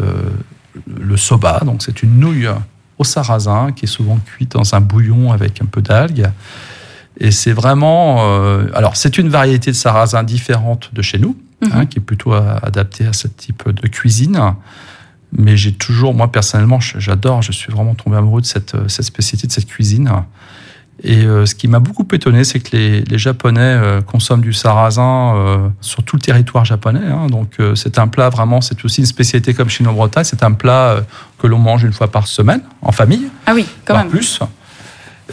le 0.98 1.18
soba, 1.18 1.60
donc 1.66 1.84
c'est 1.84 2.04
une 2.04 2.20
nouille 2.20 2.50
au 2.98 3.04
sarrasin 3.04 3.72
qui 3.76 3.86
est 3.86 3.90
souvent 3.90 4.18
cuite 4.18 4.54
dans 4.54 4.76
un 4.76 4.82
bouillon 4.82 5.32
avec 5.32 5.62
un 5.62 5.66
peu 5.66 5.82
d'algues. 5.82 6.30
Et 7.20 7.32
c'est 7.32 7.54
vraiment, 7.54 8.18
euh, 8.22 8.68
alors 8.74 8.96
c'est 8.98 9.18
une 9.18 9.30
variété 9.30 9.72
de 9.72 9.76
sarrasin 9.76 10.24
différente 10.24 10.90
de 10.94 11.02
chez 11.02 11.18
nous, 11.18 11.38
Mhm. 11.62 11.72
hein, 11.74 11.86
qui 11.86 12.00
est 12.00 12.02
plutôt 12.02 12.34
adaptée 12.34 13.08
à 13.08 13.14
ce 13.14 13.28
type 13.30 13.70
de 13.70 13.88
cuisine. 13.88 14.40
Mais 15.38 15.56
j'ai 15.58 15.72
toujours, 15.74 16.14
moi 16.14 16.32
personnellement, 16.32 16.80
j'adore, 16.80 17.42
je 17.42 17.52
suis 17.52 17.72
vraiment 17.72 17.96
tombé 17.96 18.18
amoureux 18.18 18.42
de 18.42 18.46
cette, 18.46 18.76
euh, 18.76 18.88
cette 18.88 19.06
spécialité, 19.06 19.48
de 19.48 19.52
cette 19.54 19.66
cuisine. 19.68 20.10
Et 21.04 21.26
euh, 21.26 21.46
ce 21.46 21.56
qui 21.56 21.68
m'a 21.68 21.80
beaucoup 21.80 22.06
étonné, 22.14 22.44
c'est 22.46 22.60
que 22.62 22.76
les, 22.76 23.02
les 23.04 23.18
Japonais 23.18 23.60
euh, 23.62 24.02
consomment 24.02 24.42
du 24.42 24.54
sarrasin 24.54 25.72
sur 25.82 26.04
tout 26.04 26.16
le 26.18 26.22
territoire 26.22 26.64
japonais. 26.66 27.02
hein. 27.06 27.28
donc 27.28 27.58
c'est 27.76 28.00
un 28.00 28.08
plat 28.08 28.30
vraiment, 28.30 28.62
c'est 28.62 28.84
aussi 28.86 29.02
une 29.02 29.08
spécialité 29.08 29.54
comme 29.54 29.70
chez 29.70 29.84
nous 29.84 29.90
en 29.90 29.94
Bretagne. 29.94 30.24
C'est 30.26 30.44
un 30.44 30.52
plat 30.54 30.98
que 31.38 31.48
l'on 31.48 31.58
mange 31.60 31.84
une 31.84 31.94
fois 31.94 32.10
par 32.12 32.28
semaine, 32.28 32.62
en 32.82 32.92
famille, 32.92 33.28
Ah 33.46 33.54
oui, 33.56 33.66
quand 33.86 33.98
même. 33.98 34.10
plus. 34.10 34.40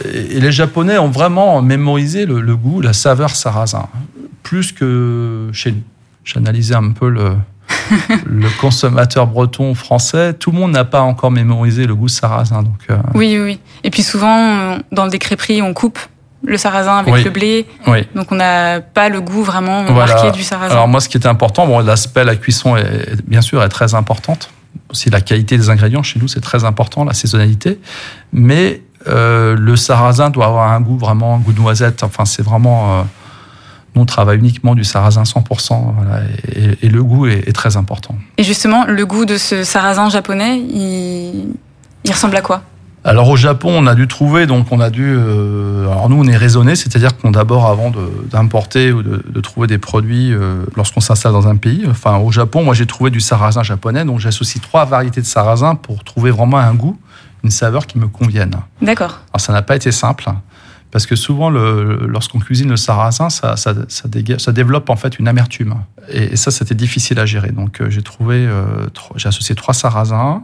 Et, 0.03 0.37
et 0.37 0.39
les 0.39 0.51
Japonais 0.51 0.97
ont 0.97 1.09
vraiment 1.09 1.61
mémorisé 1.61 2.25
le, 2.25 2.41
le 2.41 2.55
goût, 2.55 2.81
la 2.81 2.93
saveur 2.93 3.35
sarrasin, 3.35 3.87
plus 4.43 4.71
que 4.71 5.49
chez 5.53 5.71
nous. 5.71 5.81
J'ai 6.23 6.37
analysé 6.37 6.73
un 6.73 6.91
peu 6.91 7.09
le, 7.09 7.33
le 8.25 8.47
consommateur 8.61 9.27
breton 9.27 9.75
français. 9.75 10.33
Tout 10.33 10.51
le 10.51 10.57
monde 10.59 10.71
n'a 10.71 10.85
pas 10.85 11.01
encore 11.01 11.31
mémorisé 11.31 11.85
le 11.85 11.95
goût 11.95 12.07
sarrasin. 12.07 12.63
Donc, 12.63 12.79
euh, 12.89 12.97
Oui, 13.13 13.37
oui. 13.39 13.59
Et 13.83 13.89
puis 13.89 14.03
souvent, 14.03 14.37
euh, 14.37 14.77
dans 14.91 15.07
des 15.07 15.19
crêperies, 15.19 15.61
on 15.61 15.73
coupe 15.73 15.99
le 16.45 16.57
sarrasin 16.57 16.97
avec 16.97 17.13
Oui. 17.13 17.23
le 17.23 17.29
blé. 17.29 17.65
oui. 17.87 17.99
Donc, 18.15 18.31
on 18.31 18.35
n'a 18.35 18.81
pas 18.81 19.09
le 19.09 19.21
goût 19.21 19.43
vraiment 19.43 19.83
Voilà. 19.85 20.13
marqué 20.15 20.31
du 20.31 20.43
sarrasin. 20.43 20.73
Alors 20.75 20.87
moi, 20.87 20.99
ce 21.01 21.07
qui 21.09 21.17
était 21.17 21.27
important, 21.27 21.65
bon, 21.67 21.79
l'aspect, 21.79 22.23
la 22.23 22.35
cuisson, 22.35 22.75
est, 22.77 23.21
bien 23.27 23.41
sûr, 23.41 23.61
est 23.63 23.69
très 23.69 23.93
importante. 23.95 24.49
Aussi, 24.89 25.09
la 25.09 25.21
qualité 25.21 25.57
des 25.57 25.69
ingrédients 25.69 26.03
chez 26.03 26.19
nous, 26.19 26.27
c'est 26.27 26.41
très 26.41 26.63
important, 26.65 27.03
la 27.05 27.13
saisonnalité. 27.13 27.79
Mais 28.33 28.81
euh, 29.07 29.55
le 29.57 29.75
sarrasin 29.75 30.29
doit 30.29 30.45
avoir 30.45 30.71
un 30.71 30.81
goût 30.81 30.97
vraiment, 30.97 31.35
un 31.35 31.39
goût 31.39 31.53
de 31.53 31.59
noisette. 31.59 32.03
Enfin, 32.03 32.25
c'est 32.25 32.43
vraiment. 32.43 32.99
euh, 32.99 33.03
nous, 33.95 34.01
on 34.01 34.05
travaille 34.05 34.39
uniquement 34.39 34.73
du 34.73 34.83
sarrasin 34.83 35.23
100%. 35.23 35.93
Voilà, 35.95 36.21
et, 36.55 36.85
et 36.85 36.89
le 36.89 37.03
goût 37.03 37.27
est, 37.27 37.47
est 37.47 37.53
très 37.53 37.77
important. 37.77 38.15
Et 38.37 38.43
justement, 38.43 38.85
le 38.85 39.05
goût 39.05 39.25
de 39.25 39.37
ce 39.37 39.63
sarrasin 39.63 40.09
japonais, 40.09 40.57
il, 40.59 41.53
il 42.03 42.11
ressemble 42.11 42.35
à 42.37 42.41
quoi? 42.41 42.63
Alors 43.05 43.29
au 43.29 43.35
Japon, 43.35 43.69
on 43.77 43.85
a 43.85 43.95
dû 43.95 44.07
trouver, 44.07 44.45
donc 44.47 44.67
on 44.71 44.79
a 44.79 44.89
dû. 44.89 45.03
euh, 45.05 45.91
alors 45.91 46.07
nous, 46.09 46.15
on 46.17 46.25
est 46.25 46.37
raisonné, 46.37 46.75
c'est-à-dire 46.77 47.17
qu'on 47.17 47.31
d'abord, 47.31 47.65
avant 47.65 47.91
d'importer 48.31 48.93
ou 48.93 49.03
de, 49.03 49.21
de 49.27 49.41
trouver 49.41 49.67
des 49.67 49.77
produits, 49.77 50.31
euh, 50.33 50.63
lorsqu'on 50.77 51.01
s'installe 51.01 51.33
dans 51.33 51.49
un 51.49 51.57
pays, 51.57 51.83
enfin 51.89 52.15
au 52.17 52.31
Japon, 52.31 52.63
moi 52.63 52.73
j'ai 52.73 52.85
trouvé 52.85 53.11
du 53.11 53.19
sarrasin 53.19 53.61
japonais, 53.61 54.05
donc 54.05 54.21
j'associe 54.21 54.61
trois 54.63 54.85
variétés 54.85 55.19
de 55.19 55.25
sarrasin 55.25 55.75
pour 55.75 56.05
trouver 56.05 56.31
vraiment 56.31 56.57
un 56.59 56.73
goût, 56.75 56.97
une 57.43 57.51
saveur 57.51 57.87
qui 57.87 57.97
me 57.99 58.07
convienne. 58.07 58.55
D'accord. 58.81 59.19
Alors 59.33 59.41
ça 59.41 59.53
n'a 59.53 59.61
pas 59.61 59.75
été 59.75 59.91
simple. 59.91 60.25
Parce 60.91 61.07
que 61.07 61.15
souvent, 61.15 61.49
lorsqu'on 61.49 62.37
cuisine 62.37 62.69
le 62.69 62.77
sarrasin, 62.77 63.31
ça, 63.31 63.57
ça, 63.57 63.73
ça, 63.87 64.07
déga- 64.07 64.37
ça 64.37 64.51
développe 64.51 64.91
en 64.91 64.95
fait 64.95 65.17
une 65.17 65.27
amertume. 65.27 65.73
Et, 66.11 66.33
et 66.33 66.35
ça, 66.35 66.51
c'était 66.51 66.75
difficile 66.75 67.19
à 67.19 67.25
gérer. 67.25 67.49
Donc, 67.51 67.81
euh, 67.81 67.89
j'ai 67.89 68.03
trouvé, 68.03 68.45
euh, 68.47 68.63
j'ai 69.15 69.27
associé 69.27 69.55
trois 69.55 69.73
sarrasins. 69.73 70.43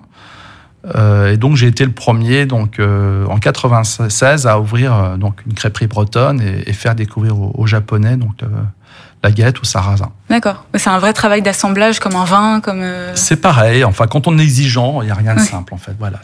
Euh, 0.96 1.34
et 1.34 1.38
donc, 1.38 1.56
j'ai 1.56 1.68
été 1.68 1.86
le 1.86 1.92
premier, 1.92 2.48
donc 2.48 2.80
en 2.82 3.38
96, 3.38 4.48
à 4.48 4.60
ouvrir 4.60 5.20
donc 5.20 5.42
une 5.46 5.54
crêperie 5.54 5.86
bretonne 5.86 6.42
et, 6.42 6.68
et 6.68 6.74
faire 6.74 6.96
découvrir 6.96 7.40
aux, 7.40 7.52
aux 7.56 7.68
Japonais 7.68 8.18
donc 8.18 8.38
la 9.24 9.32
galette 9.32 9.60
au 9.60 9.66
sarrasin. 9.66 10.12
D'accord. 10.30 10.66
C'est 10.76 10.90
un 10.90 11.00
vrai 11.00 11.12
travail 11.14 11.42
d'assemblage 11.42 12.00
comme 12.00 12.16
un 12.16 12.24
vin, 12.24 12.62
comme. 12.62 12.80
euh, 12.82 13.12
C'est 13.16 13.36
pareil. 13.36 13.84
Enfin, 13.84 14.08
quand 14.08 14.28
on 14.28 14.38
est 14.38 14.44
exigeant, 14.44 15.02
il 15.02 15.06
n'y 15.06 15.12
a 15.12 15.16
rien 15.16 15.36
de 15.36 15.42
simple 15.42 15.74
en 15.74 15.78
fait. 15.78 15.96
Voilà. 16.00 16.20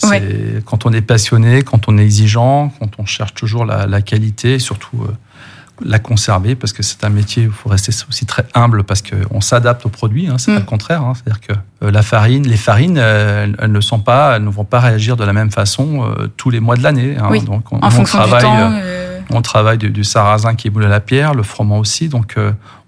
Quand 0.65 0.85
on 0.85 0.93
est 0.93 1.01
passionné, 1.01 1.61
quand 1.63 1.87
on 1.89 1.97
est 1.97 2.03
exigeant, 2.03 2.71
quand 2.79 2.91
on 2.97 3.05
cherche 3.05 3.33
toujours 3.33 3.65
la, 3.65 3.85
la 3.85 4.01
qualité, 4.01 4.59
surtout 4.59 4.97
euh, 5.03 5.11
la 5.83 5.99
conserver, 5.99 6.55
parce 6.55 6.71
que 6.71 6.83
c'est 6.83 7.03
un 7.03 7.09
métier 7.09 7.43
où 7.43 7.49
il 7.49 7.51
faut 7.53 7.67
rester 7.67 7.91
aussi 8.07 8.25
très 8.25 8.45
humble, 8.53 8.85
parce 8.85 9.01
qu'on 9.01 9.41
s'adapte 9.41 9.85
aux 9.85 9.89
produits. 9.89 10.27
Hein, 10.29 10.37
c'est 10.37 10.51
Mm. 10.51 10.55
pas 10.55 10.59
le 10.61 10.65
contraire. 10.65 11.01
hein. 11.03 11.13
C'est-à-dire 11.15 11.41
que 11.41 11.53
euh, 11.85 11.91
la 11.91 12.01
farine, 12.01 12.47
les 12.47 12.55
farines, 12.55 12.95
elles, 12.97 13.57
elles 13.59 13.71
ne 13.73 13.81
sont 13.81 13.99
pas, 13.99 14.37
elles 14.37 14.43
ne 14.45 14.49
vont 14.49 14.63
pas 14.63 14.79
réagir 14.79 15.17
de 15.17 15.25
la 15.25 15.33
même 15.33 15.51
façon 15.51 16.15
tous 16.37 16.49
les 16.49 16.61
mois 16.61 16.77
de 16.77 16.83
l'année. 16.83 17.17
hein. 17.19 17.27
Oui. 17.29 17.41
Donc, 17.43 17.73
on, 17.73 17.79
en 17.79 17.87
on 17.87 17.91
fonction 17.91 18.19
du 18.23 18.29
travaille. 18.29 18.43
temps. 18.43 18.71
euh, 18.71 18.79
euh, 18.81 19.19
On 19.31 19.41
travaille 19.41 19.77
du, 19.77 20.03
sarrasin 20.05 20.55
qui 20.55 20.67
est 20.69 20.71
moulé 20.71 20.85
à 20.85 20.89
la 20.89 21.01
pierre, 21.01 21.33
le 21.33 21.43
froment 21.43 21.79
aussi. 21.79 22.07
Donc, 22.07 22.35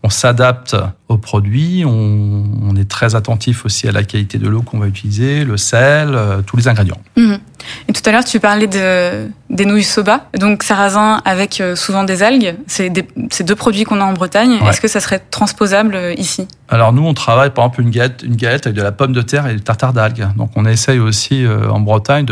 on 0.03 0.09
s'adapte 0.09 0.75
aux 1.09 1.17
produits, 1.17 1.83
on, 1.85 2.75
est 2.75 2.87
très 2.87 3.15
attentif 3.15 3.65
aussi 3.65 3.87
à 3.87 3.91
la 3.91 4.03
qualité 4.03 4.37
de 4.37 4.47
l'eau 4.47 4.61
qu'on 4.61 4.77
va 4.77 4.87
utiliser, 4.87 5.45
le 5.45 5.57
sel, 5.57 6.13
euh, 6.13 6.41
tous 6.45 6.57
les 6.57 6.67
ingrédients. 6.67 6.99
Mhm. 7.15 7.39
Et 7.87 7.93
tout 7.93 8.01
à 8.05 8.11
l'heure, 8.11 8.23
tu 8.23 8.39
parlais 8.39 8.67
de, 8.67 9.27
des 9.49 9.65
nouilles 9.65 9.83
soba, 9.83 10.29
donc 10.37 10.61
sarrasin 10.61 11.21
avec 11.25 11.59
euh, 11.59 11.75
souvent 11.75 12.03
des 12.03 12.21
algues. 12.21 12.55
C'est 12.67 12.89
deux 12.89 13.55
produits 13.55 13.83
qu'on 13.83 13.99
a 13.99 14.03
en 14.03 14.13
Bretagne. 14.13 14.59
Est-ce 14.69 14.79
que 14.79 14.87
ça 14.87 14.99
serait 14.99 15.19
transposable 15.19 15.95
euh, 15.95 16.13
ici? 16.13 16.47
Alors 16.69 16.93
nous, 16.93 17.03
on 17.03 17.13
travaille 17.13 17.49
par 17.49 17.65
exemple 17.65 17.81
une 17.81 17.89
galette, 17.89 18.23
une 18.23 18.35
galette 18.35 18.67
avec 18.67 18.77
de 18.77 18.83
la 18.83 18.91
pomme 18.91 19.13
de 19.13 19.21
terre 19.21 19.47
et 19.47 19.55
du 19.55 19.61
tartare 19.61 19.93
d'algues. 19.93 20.27
Donc 20.35 20.51
on 20.55 20.65
essaye 20.65 20.99
aussi 20.99 21.45
en 21.47 21.79
Bretagne 21.79 22.25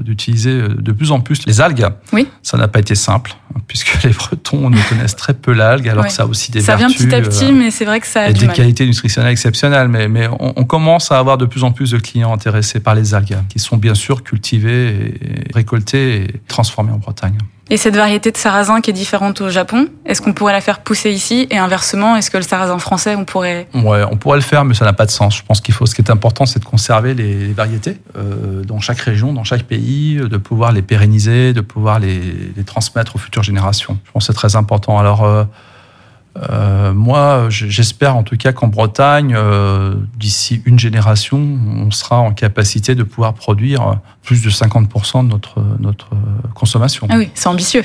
d'utiliser 0.00 0.62
de, 0.62 0.68
de, 0.68 0.92
plus 0.92 1.12
en 1.12 1.20
plus 1.20 1.46
les 1.46 1.60
algues. 1.60 1.86
Oui. 2.12 2.26
Ça 2.42 2.56
n'a 2.56 2.66
pas 2.66 2.80
été 2.80 2.94
simple, 2.94 3.36
puisque 3.68 4.02
les 4.02 4.10
Bretons 4.10 4.70
ne 4.70 4.78
connaissent 4.88 5.16
très 5.16 5.34
peu 5.34 5.52
l'algue, 5.52 5.88
alors 5.88 6.06
que 6.06 6.12
ça 6.12 6.22
a 6.22 6.26
aussi 6.26 6.50
des 6.50 6.62
ça 6.62 6.76
vertus. 6.76 7.13
À 7.14 7.20
petit, 7.20 7.52
mais 7.52 7.70
c'est 7.70 7.84
vrai 7.84 8.00
que 8.00 8.06
ça 8.06 8.22
a 8.22 8.32
du 8.32 8.46
des 8.46 8.52
qualités 8.52 8.86
nutritionnelles 8.86 9.32
exceptionnelles. 9.32 9.88
Mais, 9.88 10.08
mais 10.08 10.28
on, 10.38 10.64
commence 10.64 11.12
à 11.12 11.18
avoir 11.18 11.38
de 11.38 11.46
plus 11.46 11.64
en 11.64 11.72
plus 11.72 11.90
de 11.90 11.98
clients 11.98 12.32
intéressés 12.32 12.80
par 12.80 12.94
les 12.94 13.14
algues, 13.14 13.36
qui 13.48 13.58
sont 13.58 13.76
bien 13.76 13.94
sûr 13.94 14.22
cultivées, 14.22 14.88
et 14.88 15.54
récoltées 15.54 16.22
et 16.22 16.26
transformées 16.48 16.92
en 16.92 16.98
Bretagne. 16.98 17.38
Et 17.70 17.78
cette 17.78 17.96
variété 17.96 18.30
de 18.30 18.36
sarrasin 18.36 18.82
qui 18.82 18.90
est 18.90 18.94
différente 18.94 19.40
au 19.40 19.48
Japon, 19.48 19.88
est-ce 20.04 20.20
qu'on 20.20 20.34
pourrait 20.34 20.52
la 20.52 20.60
faire 20.60 20.80
pousser 20.80 21.10
ici 21.10 21.46
Et 21.50 21.56
inversement, 21.56 22.14
est-ce 22.14 22.30
que 22.30 22.36
le 22.36 22.42
sarrasin 22.42 22.78
français, 22.78 23.14
on 23.16 23.24
pourrait 23.24 23.68
Ouais, 23.72 24.04
on 24.10 24.16
pourrait 24.16 24.36
le 24.36 24.42
faire, 24.42 24.66
mais 24.66 24.74
ça 24.74 24.84
n'a 24.84 24.92
pas 24.92 25.06
de 25.06 25.10
sens. 25.10 25.38
Je 25.38 25.42
pense 25.42 25.62
qu'il 25.62 25.72
faut. 25.72 25.86
Ce 25.86 25.94
qui 25.94 26.02
est 26.02 26.10
important, 26.10 26.44
c'est 26.44 26.58
de 26.58 26.64
conserver 26.66 27.14
les, 27.14 27.52
variétés 27.54 27.96
euh, 28.16 28.62
dans 28.64 28.80
chaque 28.80 29.00
région, 29.00 29.32
dans 29.32 29.44
chaque 29.44 29.62
pays, 29.62 30.16
de 30.16 30.36
pouvoir 30.36 30.72
les 30.72 30.82
pérenniser, 30.82 31.54
de 31.54 31.62
pouvoir 31.62 32.00
les, 32.00 32.20
les 32.54 32.64
transmettre 32.64 33.16
aux 33.16 33.18
futures 33.18 33.42
générations. 33.42 33.98
Je 34.04 34.12
pense 34.12 34.26
que 34.26 34.32
c'est 34.32 34.36
très 34.36 34.56
important. 34.56 34.98
Alors. 34.98 35.24
Euh, 35.24 35.44
euh, 36.36 36.92
moi, 36.92 37.46
j'espère 37.48 38.16
en 38.16 38.24
tout 38.24 38.36
cas 38.36 38.52
qu'en 38.52 38.66
Bretagne, 38.66 39.34
euh, 39.36 39.94
d'ici 40.18 40.62
une 40.64 40.78
génération, 40.78 41.38
on 41.38 41.90
sera 41.90 42.18
en 42.18 42.32
capacité 42.32 42.94
de 42.94 43.04
pouvoir 43.04 43.34
produire 43.34 43.98
plus 44.22 44.42
de 44.42 44.50
50% 44.50 45.24
de 45.24 45.28
notre, 45.28 45.62
notre 45.78 46.10
consommation. 46.54 47.06
Ah 47.10 47.16
oui, 47.18 47.30
c'est 47.34 47.48
ambitieux. 47.48 47.84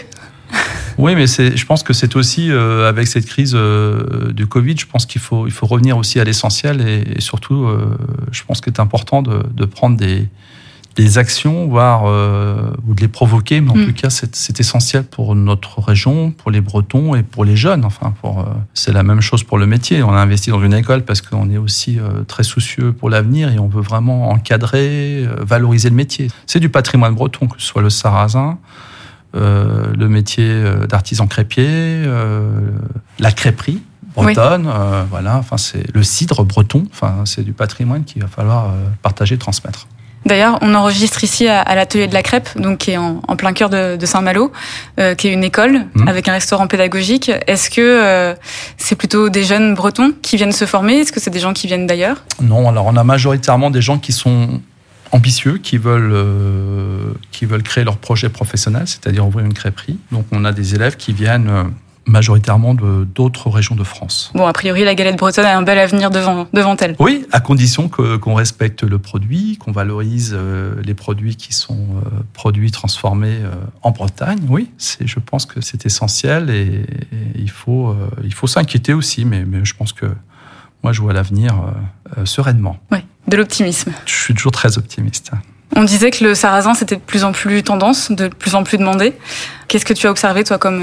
oui, 0.98 1.14
mais 1.16 1.28
je 1.28 1.66
pense 1.66 1.84
que 1.84 1.94
c'est 1.94 2.16
aussi, 2.16 2.50
euh, 2.50 2.90
avec 2.90 3.08
cette 3.08 3.28
crise 3.28 3.54
du 3.54 4.48
Covid, 4.48 4.76
je 4.78 4.88
pense 4.88 5.06
qu'il 5.06 5.22
faut, 5.22 5.46
il 5.46 5.54
faut 5.54 5.68
revenir 5.68 5.98
aussi 5.98 6.20
à 6.20 6.24
l'essentiel 6.24 6.82
et, 6.82 7.22
surtout, 7.22 7.68
je 8.32 8.44
pense 8.44 8.62
qu'il 8.62 8.74
est 8.74 8.80
important 8.80 9.22
de, 9.22 9.44
de 9.54 9.66
prendre 9.66 9.96
des, 9.96 10.28
des 11.00 11.18
actions, 11.18 11.68
voire 11.68 12.04
euh, 12.08 12.72
ou 12.86 12.94
de 12.94 13.00
les 13.00 13.08
provoquer. 13.08 13.62
Mais 13.62 13.72
en 13.72 13.76
mm. 13.76 13.86
tout 13.86 13.94
cas, 13.94 14.10
c'est 14.10 14.60
essentiel 14.60 15.04
pour 15.06 15.34
notre 15.34 15.80
région, 15.80 16.32
pour 16.32 16.52
les 16.52 16.60
Bretons 16.60 17.16
et 17.16 17.24
pour 17.24 17.46
les 17.46 17.56
jeunes. 17.56 17.86
Enfin, 17.86 18.14
euh, 18.26 18.44
c'est 18.74 18.92
la 18.92 19.04
même 19.04 19.22
chose 19.22 19.44
pour 19.44 19.58
le 19.58 19.66
métier. 19.66 20.04
On 20.04 20.12
a 20.12 20.20
investi 20.20 20.50
dans 20.50 20.62
une 20.62 20.74
école 20.74 21.04
parce 21.04 21.22
qu'on 21.22 21.50
est 21.50 21.58
aussi 21.58 22.00
euh, 22.00 22.24
très 22.28 22.44
soucieux 22.44 22.92
pour 22.92 23.10
l'avenir 23.10 23.50
et 23.50 23.60
on 23.60 23.68
veut 23.68 23.82
vraiment 23.82 24.30
encadrer, 24.30 25.26
valoriser 25.40 25.90
le 25.90 25.96
métier. 25.96 26.28
C'est 26.46 26.60
du 26.60 26.70
patrimoine 26.70 27.16
breton, 27.16 27.48
que 27.48 27.62
ce 27.62 27.68
soit 27.68 27.82
le 27.82 27.90
sarrasin. 27.90 28.58
le 29.34 30.08
métier 30.08 30.50
d'artisan 30.90 31.28
crêpier, 31.28 32.04
la 33.20 33.32
crêperie 33.32 33.82
bretonne, 34.16 34.70
voilà. 35.10 35.38
Enfin, 35.38 35.58
c'est 35.58 35.86
le 35.96 36.04
cidre 36.04 36.44
breton. 36.44 36.84
Enfin, 36.92 37.24
c'est 37.26 37.44
du 37.44 37.54
patrimoine 37.54 38.04
qu'il 38.04 38.22
va 38.22 38.28
falloir 38.28 38.74
partager, 39.02 39.38
transmettre. 39.38 39.88
D'ailleurs, 40.26 40.60
on 40.62 40.74
enregistre 40.76 41.24
ici 41.24 41.48
à, 41.48 41.76
l'atelier 41.76 42.08
de 42.08 42.14
la 42.14 42.24
crêpe, 42.24 42.50
donc 42.58 42.80
qui 42.80 42.92
est 42.92 42.98
en, 42.98 43.22
plein 43.38 43.54
cœur 43.54 43.70
de, 43.70 43.98
Saint-Malo, 44.06 44.52
euh, 45.00 45.16
qui 45.16 45.28
est 45.28 45.34
une 45.34 45.44
école 45.44 45.86
mmh. 45.94 46.08
avec 46.08 46.28
un 46.28 46.34
restaurant 46.34 46.68
pédagogique. 46.68 47.32
Est-ce 47.48 47.70
que 47.70 47.82
euh, 47.82 48.34
c'est 48.78 48.96
plutôt 48.96 49.30
des 49.30 49.44
jeunes 49.44 49.76
Bretons 49.76 50.14
qui 50.22 50.38
viennent 50.38 50.52
se 50.52 50.66
former? 50.66 51.00
Est-ce 51.00 51.12
que 51.12 51.20
c'est 51.20 51.30
des 51.30 51.40
gens 51.40 51.54
qui 51.54 51.68
viennent 51.68 51.88
d'ailleurs? 51.88 52.24
Non, 52.42 52.68
alors 52.70 52.88
on 52.88 52.96
a 52.96 53.04
majoritairement 53.04 53.70
des 53.72 53.82
gens 53.82 53.98
qui 53.98 54.12
sont 54.12 54.62
ambitieux, 55.12 55.58
qui 55.58 55.78
veulent 55.78 56.12
euh, 56.14 57.14
qui 57.32 57.46
veulent 57.46 57.64
créer 57.64 57.84
leur 57.84 57.98
projet 57.98 58.30
professionnel, 58.30 58.84
c'est-à-dire 58.86 59.26
ouvrir 59.26 59.46
une 59.46 59.54
crêperie. 59.54 59.98
Donc 60.12 60.26
on 60.32 60.46
a 60.46 60.52
des 60.52 60.76
élèves 60.76 60.98
qui 60.98 61.14
viennent 61.14 61.72
majoritairement 62.10 62.74
d'autres 62.74 63.50
régions 63.50 63.76
de 63.76 63.84
France. 63.84 64.32
Bon, 64.34 64.48
a 64.48 64.54
priori, 64.54 64.84
la 64.84 64.96
galette 64.96 65.18
bretonne 65.18 65.46
a 65.46 65.58
un 65.58 65.62
bel 65.62 65.78
avenir 65.78 66.10
devant, 66.10 66.48
devant 66.54 66.76
elle. 66.78 66.96
Oui, 67.00 67.26
à 67.32 67.40
condition 67.40 67.88
qu'on 67.88 68.34
respecte 68.34 68.84
le 68.84 69.00
produit, 69.00 69.58
qu'on 69.58 69.72
valorise 69.72 70.34
euh, 70.34 70.74
les 70.84 70.94
produits 70.94 71.36
qui 71.36 71.54
sont 71.54 71.78
euh, 71.78 72.10
produits 72.34 72.72
transformés 72.72 73.38
euh, 73.42 73.52
en 73.84 73.92
Bretagne. 73.92 74.40
Oui, 74.50 74.72
je 75.00 75.20
pense 75.20 75.46
que 75.46 75.62
c'est 75.62 75.86
essentiel 75.86 76.50
et, 76.50 76.86
il 77.36 77.50
faut, 77.50 77.96
il 78.24 78.34
faut 78.34 78.48
s'inquiéter 78.48 78.94
aussi, 78.94 79.24
mais, 79.26 79.46
mais, 79.46 79.64
je 79.64 79.76
pense 79.76 79.94
que 79.94 80.06
moi, 80.84 80.92
je 80.92 81.02
vois 81.02 81.14
l'avenir 81.14 81.56
sereinement. 82.26 82.78
Oui, 82.92 83.00
de 83.28 83.38
l'optimisme. 83.38 83.92
Je 84.06 84.14
suis 84.14 84.34
toujours 84.34 84.52
très 84.52 84.78
optimiste. 84.78 85.32
On 85.76 85.84
disait 85.84 86.12
que 86.12 86.24
le 86.24 86.36
sarrasin, 86.36 86.74
c'était 86.74 86.96
de 86.96 87.02
plus 87.02 87.24
en 87.24 87.32
plus 87.32 87.64
tendance, 87.64 88.12
de 88.12 88.28
plus 88.28 88.56
en 88.56 88.64
plus 88.64 88.78
demandé. 88.78 89.14
Qu'est-ce 89.68 89.86
que 89.86 89.94
tu 89.94 90.08
as 90.08 90.12
observé, 90.12 90.44
toi, 90.44 90.58
comme... 90.58 90.82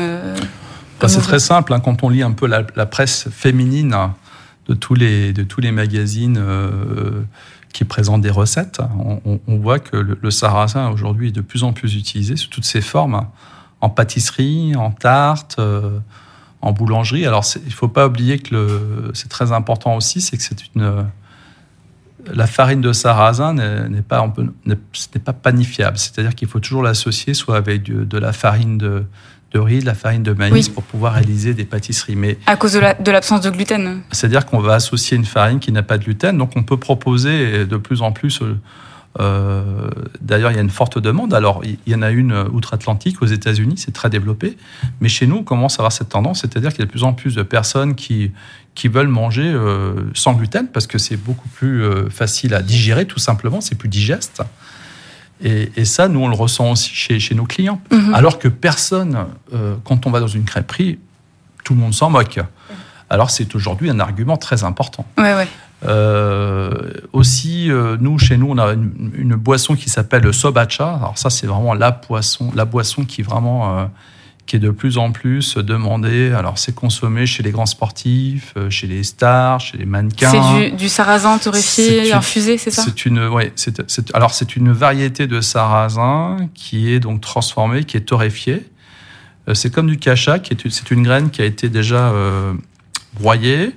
C'est 1.06 1.20
très 1.20 1.38
simple. 1.38 1.72
Hein, 1.72 1.80
quand 1.80 2.02
on 2.02 2.08
lit 2.08 2.22
un 2.22 2.32
peu 2.32 2.46
la, 2.46 2.86
presse 2.86 3.28
féminine 3.30 3.96
de 4.68 4.74
tous 4.74 4.94
les, 4.94 5.32
de 5.32 5.42
tous 5.42 5.60
les 5.60 5.72
magazines 5.72 6.38
euh, 6.38 7.22
qui 7.72 7.84
présentent 7.84 8.22
des 8.22 8.30
recettes, 8.30 8.80
on, 9.46 9.56
voit 9.58 9.78
que 9.78 9.96
le, 9.96 10.30
sarrasin 10.30 10.90
aujourd'hui 10.90 11.28
est 11.28 11.32
de 11.32 11.40
plus 11.40 11.64
en 11.64 11.72
plus 11.72 11.94
utilisé 11.94 12.36
sous 12.36 12.48
toutes 12.48 12.64
ses 12.64 12.80
formes, 12.80 13.26
en 13.80 13.90
pâtisserie, 13.90 14.74
en 14.74 14.90
tarte, 14.90 15.56
euh, 15.58 15.98
en 16.62 16.72
boulangerie. 16.72 17.26
Alors 17.26 17.44
il 17.56 17.66
ne 17.66 17.70
faut 17.70 17.88
pas 17.88 18.06
oublier 18.06 18.38
que 18.38 19.10
c'est 19.14 19.28
très 19.28 19.52
important 19.52 19.96
aussi, 19.96 20.20
c'est 20.20 20.36
que 20.36 20.42
c'est 20.42 20.74
une 20.74 21.04
la 22.32 22.48
farine 22.48 22.80
de 22.80 22.92
sarrasin 22.92 23.54
n'est 23.54 24.02
pas, 24.02 24.32
n'est 24.66 25.20
pas 25.24 25.32
panifiable. 25.32 25.96
C'est-à-dire 25.96 26.34
qu'il 26.34 26.48
faut 26.48 26.58
toujours 26.58 26.82
l'associer 26.82 27.34
soit 27.34 27.56
avec 27.56 27.84
de 27.84 28.18
la 28.18 28.32
farine 28.32 28.78
de, 28.78 29.04
de 29.56 29.60
riz, 29.62 29.78
de 29.80 29.86
la 29.86 29.94
farine 29.94 30.22
de 30.22 30.32
maïs 30.32 30.68
pour 30.68 30.82
pouvoir 30.82 31.14
réaliser 31.14 31.54
des 31.54 31.64
pâtisseries. 31.64 32.16
Mais 32.16 32.38
à 32.46 32.56
cause 32.56 32.74
de 32.74 33.10
l'absence 33.10 33.40
de, 33.40 33.50
gluten. 33.50 34.02
C'est-à-dire 34.10 34.44
qu'on 34.46 34.60
va 34.60 34.74
associer 34.74 35.16
une 35.16 35.24
farine 35.24 35.60
qui 35.60 35.72
n'a 35.72 35.82
pas 35.82 35.98
de 35.98 36.04
gluten, 36.04 36.36
donc 36.36 36.52
on 36.56 36.62
peut 36.62 36.76
proposer 36.76 37.64
de 37.64 37.76
plus 37.76 38.02
en 38.02 38.12
plus. 38.12 38.40
Euh, 39.18 39.90
D'ailleurs, 40.20 40.50
il 40.50 40.56
y 40.56 40.58
a 40.58 40.62
une 40.62 40.70
forte 40.70 40.98
demande. 40.98 41.32
Alors, 41.32 41.62
il 41.64 41.78
y 41.86 41.94
en 41.94 42.02
a 42.02 42.10
une 42.10 42.34
outre-Atlantique, 42.52 43.22
aux 43.22 43.26
États-Unis, 43.26 43.76
c'est 43.78 43.92
très 43.92 44.10
développé. 44.10 44.56
Mais 45.00 45.08
chez 45.08 45.26
nous, 45.26 45.36
on 45.36 45.44
commence 45.44 45.74
à 45.74 45.82
avoir 45.82 45.92
cette 45.92 46.10
tendance, 46.10 46.40
c'est-à-dire 46.40 46.70
qu'il 46.70 46.80
y 46.80 46.82
a 46.82 46.86
de 46.86 46.90
plus 46.90 47.04
en 47.04 47.12
plus 47.12 47.34
de 47.34 47.42
personnes 47.42 47.94
qui, 47.94 48.32
qui 48.74 48.88
veulent 48.88 49.08
manger 49.08 49.46
euh, 49.46 49.94
sans 50.14 50.34
gluten 50.34 50.68
parce 50.68 50.86
que 50.86 50.98
c'est 50.98 51.16
beaucoup 51.16 51.48
plus 51.48 51.82
euh, 51.82 52.10
facile 52.10 52.54
à 52.54 52.62
digérer, 52.62 53.06
tout 53.06 53.18
simplement, 53.18 53.60
c'est 53.60 53.74
plus 53.74 53.88
digeste. 53.88 54.42
Et, 55.42 55.84
ça, 55.84 56.08
nous, 56.08 56.20
on 56.20 56.28
le 56.28 56.34
ressent 56.34 56.70
aussi 56.72 56.94
chez, 56.94 57.20
chez 57.20 57.34
nos 57.34 57.44
clients. 57.44 57.80
Mhm. 57.90 58.14
Alors 58.14 58.38
que 58.38 58.48
personne, 58.48 59.26
euh, 59.52 59.74
quand 59.84 60.06
on 60.06 60.10
va 60.10 60.20
dans 60.20 60.26
une 60.26 60.44
crêperie, 60.44 60.98
tout 61.64 61.74
le 61.74 61.80
monde 61.80 61.94
s'en 61.94 62.10
moque. 62.10 62.40
Alors 63.08 63.30
c'est 63.30 63.54
aujourd'hui 63.54 63.90
un 63.90 64.00
argument 64.00 64.36
très 64.36 64.64
important. 64.64 65.06
Ouais, 65.18 65.34
ouais. 65.34 65.48
Euh, 65.84 66.70
aussi, 67.12 67.70
euh, 67.70 67.96
nous, 68.00 68.18
chez 68.18 68.36
nous, 68.36 68.50
on 68.50 68.58
a 68.58 68.72
une, 68.72 69.34
boisson 69.34 69.76
qui 69.76 69.90
s'appelle 69.90 70.22
le 70.22 70.32
sobacha. 70.32 70.94
Alors 70.94 71.18
ça, 71.18 71.28
c'est 71.30 71.46
vraiment 71.46 71.74
la 71.74 71.90
boisson, 71.90 72.50
la 72.54 72.64
boisson 72.64 73.04
qui 73.04 73.22
vraiment 73.22 73.88
qui 74.46 74.56
est 74.56 74.60
de 74.60 74.70
plus 74.70 74.96
en 74.96 75.10
plus 75.10 75.56
demandé. 75.56 76.32
Alors, 76.32 76.56
c'est 76.58 76.74
consommé 76.74 77.26
chez 77.26 77.42
les 77.42 77.50
grands 77.50 77.66
sportifs, 77.66 78.54
euh, 78.56 78.70
chez 78.70 78.86
les 78.86 79.02
stars, 79.02 79.60
chez 79.60 79.76
les 79.76 79.86
mannequins. 79.86 80.30
C'est 80.30 80.70
du, 80.70 80.88
sarrasin 80.88 81.36
torréfié, 81.38 82.12
infusé, 82.12 82.56
c'est 82.56 82.70
ça? 82.70 82.82
C'est 82.82 83.06
une, 83.06 83.26
ouais, 83.26 83.52
c'est, 83.56 83.80
alors 84.14 84.32
c'est 84.32 84.56
une 84.56 84.72
variété 84.72 85.26
de 85.26 85.40
sarrasin 85.40 86.36
qui 86.54 86.92
est 86.92 87.00
donc 87.00 87.20
transformée, 87.20 87.84
qui 87.84 87.96
est 87.96 88.02
torréfiée. 88.02 88.68
Euh, 89.48 89.54
c'est 89.54 89.70
comme 89.70 89.88
du 89.88 89.98
cacha, 89.98 90.38
qui 90.38 90.54
est, 90.54 90.70
c'est 90.70 90.90
une 90.92 91.02
graine 91.02 91.30
qui 91.30 91.42
a 91.42 91.44
été 91.44 91.68
déjà 91.68 92.10
euh, 92.10 92.52
broyée, 93.14 93.72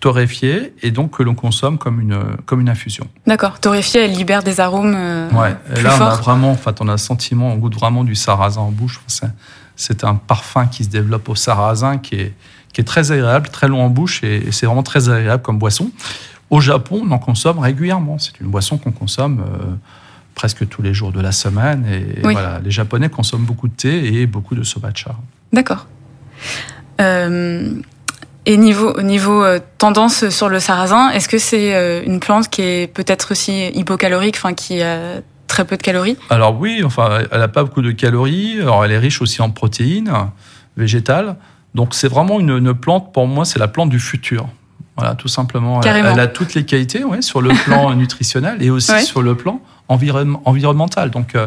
torréfiée, 0.00 0.74
et 0.82 0.90
donc 0.90 1.16
que 1.16 1.22
l'on 1.22 1.34
consomme 1.34 1.78
comme 1.78 2.00
une, 2.00 2.18
comme 2.44 2.60
une 2.60 2.68
infusion. 2.68 3.06
D'accord. 3.26 3.60
Torréfiée, 3.60 4.02
elle 4.02 4.12
libère 4.12 4.42
des 4.42 4.60
arômes. 4.60 4.94
ouais. 5.32 5.56
Et 5.74 5.80
là, 5.80 5.96
on 5.98 6.02
a 6.02 6.16
vraiment, 6.16 6.50
en 6.50 6.56
fait, 6.56 6.82
on 6.82 6.88
a 6.88 6.92
un 6.92 6.98
sentiment, 6.98 7.50
on 7.52 7.56
goûte 7.56 7.76
vraiment 7.76 8.04
du 8.04 8.14
sarrasin 8.14 8.60
en 8.60 8.72
bouche. 8.72 9.00
C'est, 9.06 9.26
c'est 9.82 10.04
un 10.04 10.14
parfum 10.14 10.66
qui 10.66 10.84
se 10.84 10.88
développe 10.88 11.28
au 11.28 11.34
sarrasin 11.34 11.98
qui 11.98 12.14
est, 12.14 12.34
qui 12.72 12.80
est 12.80 12.84
très 12.84 13.10
agréable, 13.10 13.48
très 13.48 13.68
long 13.68 13.82
en 13.82 13.88
bouche 13.88 14.22
et, 14.22 14.52
c'est 14.52 14.66
vraiment 14.66 14.82
très 14.82 15.08
agréable 15.08 15.42
comme 15.42 15.58
boisson. 15.58 15.90
Au 16.50 16.60
Japon, 16.60 17.02
on 17.04 17.10
en 17.10 17.18
consomme 17.18 17.58
régulièrement. 17.58 18.18
C'est 18.18 18.38
une 18.40 18.48
boisson 18.48 18.78
qu'on 18.78 18.92
consomme 18.92 19.40
euh, 19.40 19.64
presque 20.34 20.68
tous 20.68 20.82
les 20.82 20.94
jours 20.94 21.10
de 21.10 21.20
la 21.20 21.32
semaine. 21.32 21.84
Et 21.86 22.20
voilà, 22.20 22.60
les 22.62 22.70
Japonais 22.70 23.08
consomment 23.08 23.44
beaucoup 23.44 23.68
de 23.68 23.74
thé 23.74 24.20
et 24.20 24.26
beaucoup 24.26 24.54
de 24.54 24.62
sobacha. 24.62 25.16
D'accord. 25.52 25.86
Euh, 27.00 27.74
et 28.44 28.56
niveau, 28.56 29.00
niveau 29.00 29.42
euh, 29.42 29.60
tendance 29.78 30.28
sur 30.28 30.48
le 30.48 30.60
sarrasin, 30.60 31.10
est-ce 31.10 31.28
que 31.28 31.38
c'est 31.38 32.04
une 32.04 32.20
plante 32.20 32.48
qui 32.48 32.62
est 32.62 32.86
peut-être 32.86 33.32
aussi 33.32 33.68
hypocalorique, 33.68 34.36
enfin 34.36 34.52
qui 34.52 34.82
a 34.82 35.22
très 35.52 35.66
peu 35.66 35.76
de 35.76 35.82
calories 35.82 36.16
Alors 36.30 36.58
oui, 36.58 36.82
enfin, 36.84 37.20
elle 37.30 37.38
n'a 37.40 37.48
pas 37.48 37.62
beaucoup 37.62 37.82
de 37.82 37.90
calories. 37.92 38.58
Alors 38.60 38.84
elle 38.84 38.92
est 38.92 38.98
riche 38.98 39.20
aussi 39.20 39.42
en 39.42 39.50
protéines 39.50 40.10
végétales. 40.78 41.36
Donc 41.74 41.94
c'est 41.94 42.08
vraiment 42.08 42.40
une, 42.40 42.50
une, 42.50 42.72
plante, 42.74 43.12
pour 43.12 43.26
moi, 43.26 43.44
c'est 43.44 43.58
la 43.58 43.68
plante 43.68 43.90
du 43.90 44.00
futur. 44.00 44.48
Voilà, 44.96 45.14
tout 45.14 45.28
simplement. 45.28 45.80
Elle, 45.82 46.04
elle 46.06 46.20
a 46.20 46.26
toutes 46.26 46.54
les 46.54 46.64
qualités, 46.64 47.04
ouais, 47.04 47.20
sur 47.22 47.40
le 47.42 47.50
plan 47.64 47.94
nutritionnel 48.02 48.62
et 48.62 48.70
aussi 48.70 48.92
Ouais. 48.92 49.02
sur 49.02 49.22
le 49.22 49.34
plan 49.34 49.60
environ- 49.88 50.40
environnemental. 50.46 51.10
Donc 51.10 51.34
euh, 51.34 51.46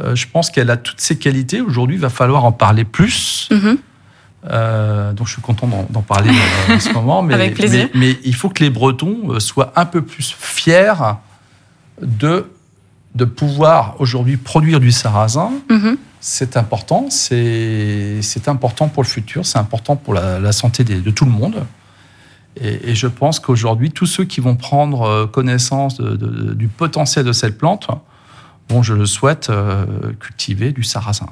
euh, 0.00 0.14
je 0.14 0.26
pense 0.26 0.50
qu'elle 0.50 0.70
a 0.70 0.76
toutes 0.78 1.00
ces 1.00 1.18
qualités. 1.18 1.60
Aujourd'hui, 1.60 1.96
il 1.96 2.00
va 2.00 2.10
falloir 2.10 2.44
en 2.46 2.52
parler 2.52 2.84
plus. 2.84 3.48
Mhm. 3.50 3.78
Euh, 4.50 5.12
donc 5.12 5.26
je 5.26 5.32
suis 5.32 5.42
content 5.42 5.68
d'en 5.90 6.02
parler 6.02 6.30
euh, 6.30 6.74
en 6.76 6.80
ce 6.80 6.92
moment. 6.92 7.22
Mais, 7.26 7.34
Avec 7.34 7.54
plaisir. 7.54 7.88
Mais, 7.92 8.00
mais 8.00 8.16
il 8.24 8.34
faut 8.34 8.48
que 8.48 8.62
les 8.64 8.70
Bretons 8.70 9.38
soient 9.38 9.72
un 9.76 9.84
peu 9.84 10.00
plus 10.00 10.34
fiers 10.38 10.94
de, 12.00 12.46
de 13.14 13.24
pouvoir 13.24 13.96
aujourd'hui 14.00 14.36
produire 14.36 14.80
du 14.80 14.92
sarrasin. 14.92 15.50
Mhm. 15.70 15.96
C'est 16.20 16.56
important, 16.56 17.06
c'est 17.10 18.20
important 18.48 18.88
pour 18.88 19.02
le 19.04 19.08
futur, 19.08 19.46
c'est 19.46 19.58
important 19.58 19.94
pour 19.96 20.14
la, 20.14 20.38
la 20.40 20.52
santé 20.52 20.82
des- 20.84 21.00
de 21.00 21.10
tout 21.10 21.24
le 21.24 21.30
monde. 21.30 21.64
Et, 22.60 22.90
et 22.90 22.94
je 22.96 23.06
pense 23.06 23.38
qu'aujourd'hui, 23.38 23.92
tous 23.92 24.06
ceux 24.06 24.24
qui 24.24 24.40
vont 24.40 24.56
prendre 24.56 25.02
euh, 25.02 25.26
connaissance 25.26 25.96
de- 25.96 26.16
de- 26.16 26.54
du 26.54 26.66
potentiel 26.68 27.24
de 27.24 27.32
cette 27.32 27.56
plante 27.56 27.88
vont, 28.68 28.82
je 28.82 28.94
le 28.94 29.06
souhaite, 29.06 29.48
euh, 29.48 29.84
cultiver 30.20 30.72
du 30.72 30.82
sarrasin. 30.82 31.26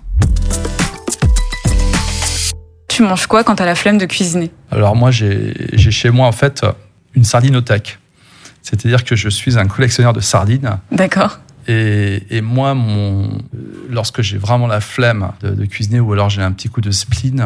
Tu 2.88 3.02
manges 3.02 3.26
quoi 3.26 3.45
quand 3.45 3.56
t'as 3.56 3.66
la 3.66 3.75
flemme 3.75 3.99
de 3.99 4.06
cuisiner? 4.06 4.50
Alors 4.71 4.97
moi, 4.97 5.11
j'ai 5.11 5.52
j'ai 5.75 5.90
chez 5.90 6.11
moi 6.11 6.26
en 6.26 6.33
fait 6.33 6.64
une 7.14 7.25
sardinothèque. 7.25 7.99
C'est-à-dire 8.62 9.04
que 9.04 9.14
je 9.16 9.28
suis 9.28 9.59
un 9.59 9.66
collectionneur 9.66 10.12
de 10.12 10.21
sardines. 10.21 10.78
D'accord. 10.90 11.38
Et, 11.68 12.23
et 12.30 12.40
moi, 12.40 12.75
mon, 12.75 13.28
lorsque 13.90 14.23
j'ai 14.23 14.38
vraiment 14.38 14.66
la 14.66 14.80
flemme 14.80 15.32
de, 15.40 15.50
de 15.50 15.64
cuisiner 15.64 16.00
ou 16.00 16.12
alors 16.12 16.30
j'ai 16.30 16.42
un 16.42 16.52
petit 16.52 16.68
coup 16.68 16.80
de 16.80 16.90
spleen, 16.92 17.44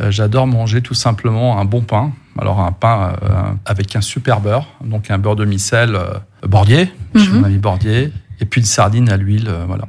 euh, 0.00 0.10
j'adore 0.10 0.46
manger 0.46 0.80
tout 0.80 0.94
simplement 0.94 1.58
un 1.58 1.64
bon 1.64 1.80
pain. 1.82 2.12
Alors 2.38 2.60
un 2.60 2.72
pain 2.72 3.14
euh, 3.22 3.28
avec 3.66 3.94
un 3.96 4.00
super 4.00 4.40
beurre, 4.40 4.66
donc 4.84 5.10
un 5.10 5.18
beurre 5.18 5.36
de 5.36 5.44
micelle 5.44 5.96
euh, 5.96 6.14
bordier, 6.46 6.90
chez 7.16 7.28
Mhm. 7.28 7.38
mon 7.40 7.44
ami 7.44 7.58
bordier, 7.58 8.10
et 8.40 8.44
puis 8.46 8.60
une 8.62 8.66
sardine 8.66 9.10
à 9.10 9.16
l'huile, 9.18 9.50
voilà. 9.66 9.84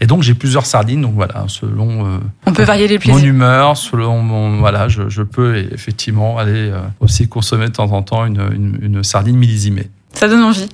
Et 0.00 0.06
donc 0.06 0.22
j'ai 0.22 0.34
plusieurs 0.34 0.64
sardines, 0.66 1.02
donc 1.02 1.14
voilà, 1.14 1.44
selon 1.48 2.20
On 2.46 2.52
peut 2.52 2.62
varier 2.62 2.86
les 2.88 2.98
mon 3.06 3.18
humeur, 3.18 3.76
selon 3.76 4.22
mon 4.22 4.58
voilà, 4.58 4.88
je, 4.88 5.08
je 5.08 5.22
peux 5.22 5.56
effectivement 5.56 6.38
aller 6.38 6.72
aussi 7.00 7.28
consommer 7.28 7.66
de 7.66 7.72
temps 7.72 7.90
en 7.92 8.02
temps 8.02 8.24
une, 8.26 8.40
une, 8.54 8.78
une 8.80 9.02
sardine 9.04 9.36
millésimée. 9.36 9.90
Ça 10.12 10.28
donne 10.28 10.42
envie. 10.44 10.68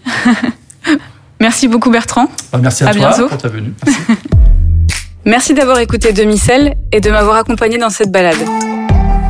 Merci 1.40 1.68
beaucoup 1.68 1.90
Bertrand. 1.90 2.28
Ah, 2.52 2.58
merci 2.58 2.84
à, 2.84 2.88
À 2.88 2.94
toi 2.94 3.08
bientôt. 3.08 3.28
pour 3.28 3.38
ta 3.38 3.48
venue. 3.48 3.72
Merci. 3.86 4.10
Merci 5.26 5.54
d'avoir 5.54 5.78
écouté 5.78 6.12
Demi-Sel 6.12 6.74
et 6.92 7.00
de 7.00 7.10
m'avoir 7.10 7.36
accompagné 7.36 7.78
dans 7.78 7.88
cette 7.90 8.10
balade. 8.12 8.36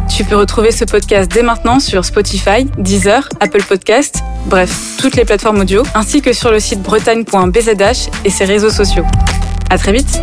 Tu 0.08 0.24
peux 0.24 0.36
retrouver 0.36 0.70
ce 0.72 0.84
podcast 0.84 1.30
dès 1.32 1.42
maintenant 1.42 1.78
sur 1.80 2.04
Spotify, 2.04 2.66
Deezer, 2.78 3.28
Apple 3.40 3.62
Podcast, 3.62 4.18
bref, 4.46 4.96
toutes 5.00 5.16
les 5.16 5.24
plateformes 5.24 5.60
audio, 5.60 5.82
ainsi 5.94 6.20
que 6.20 6.32
sur 6.32 6.50
le 6.50 6.58
site 6.60 6.82
bretagne.bzh 6.82 8.08
et 8.24 8.30
ses 8.30 8.44
réseaux 8.44 8.70
sociaux. 8.70 9.04
À 9.70 9.78
très 9.78 9.92
vite! 9.92 10.20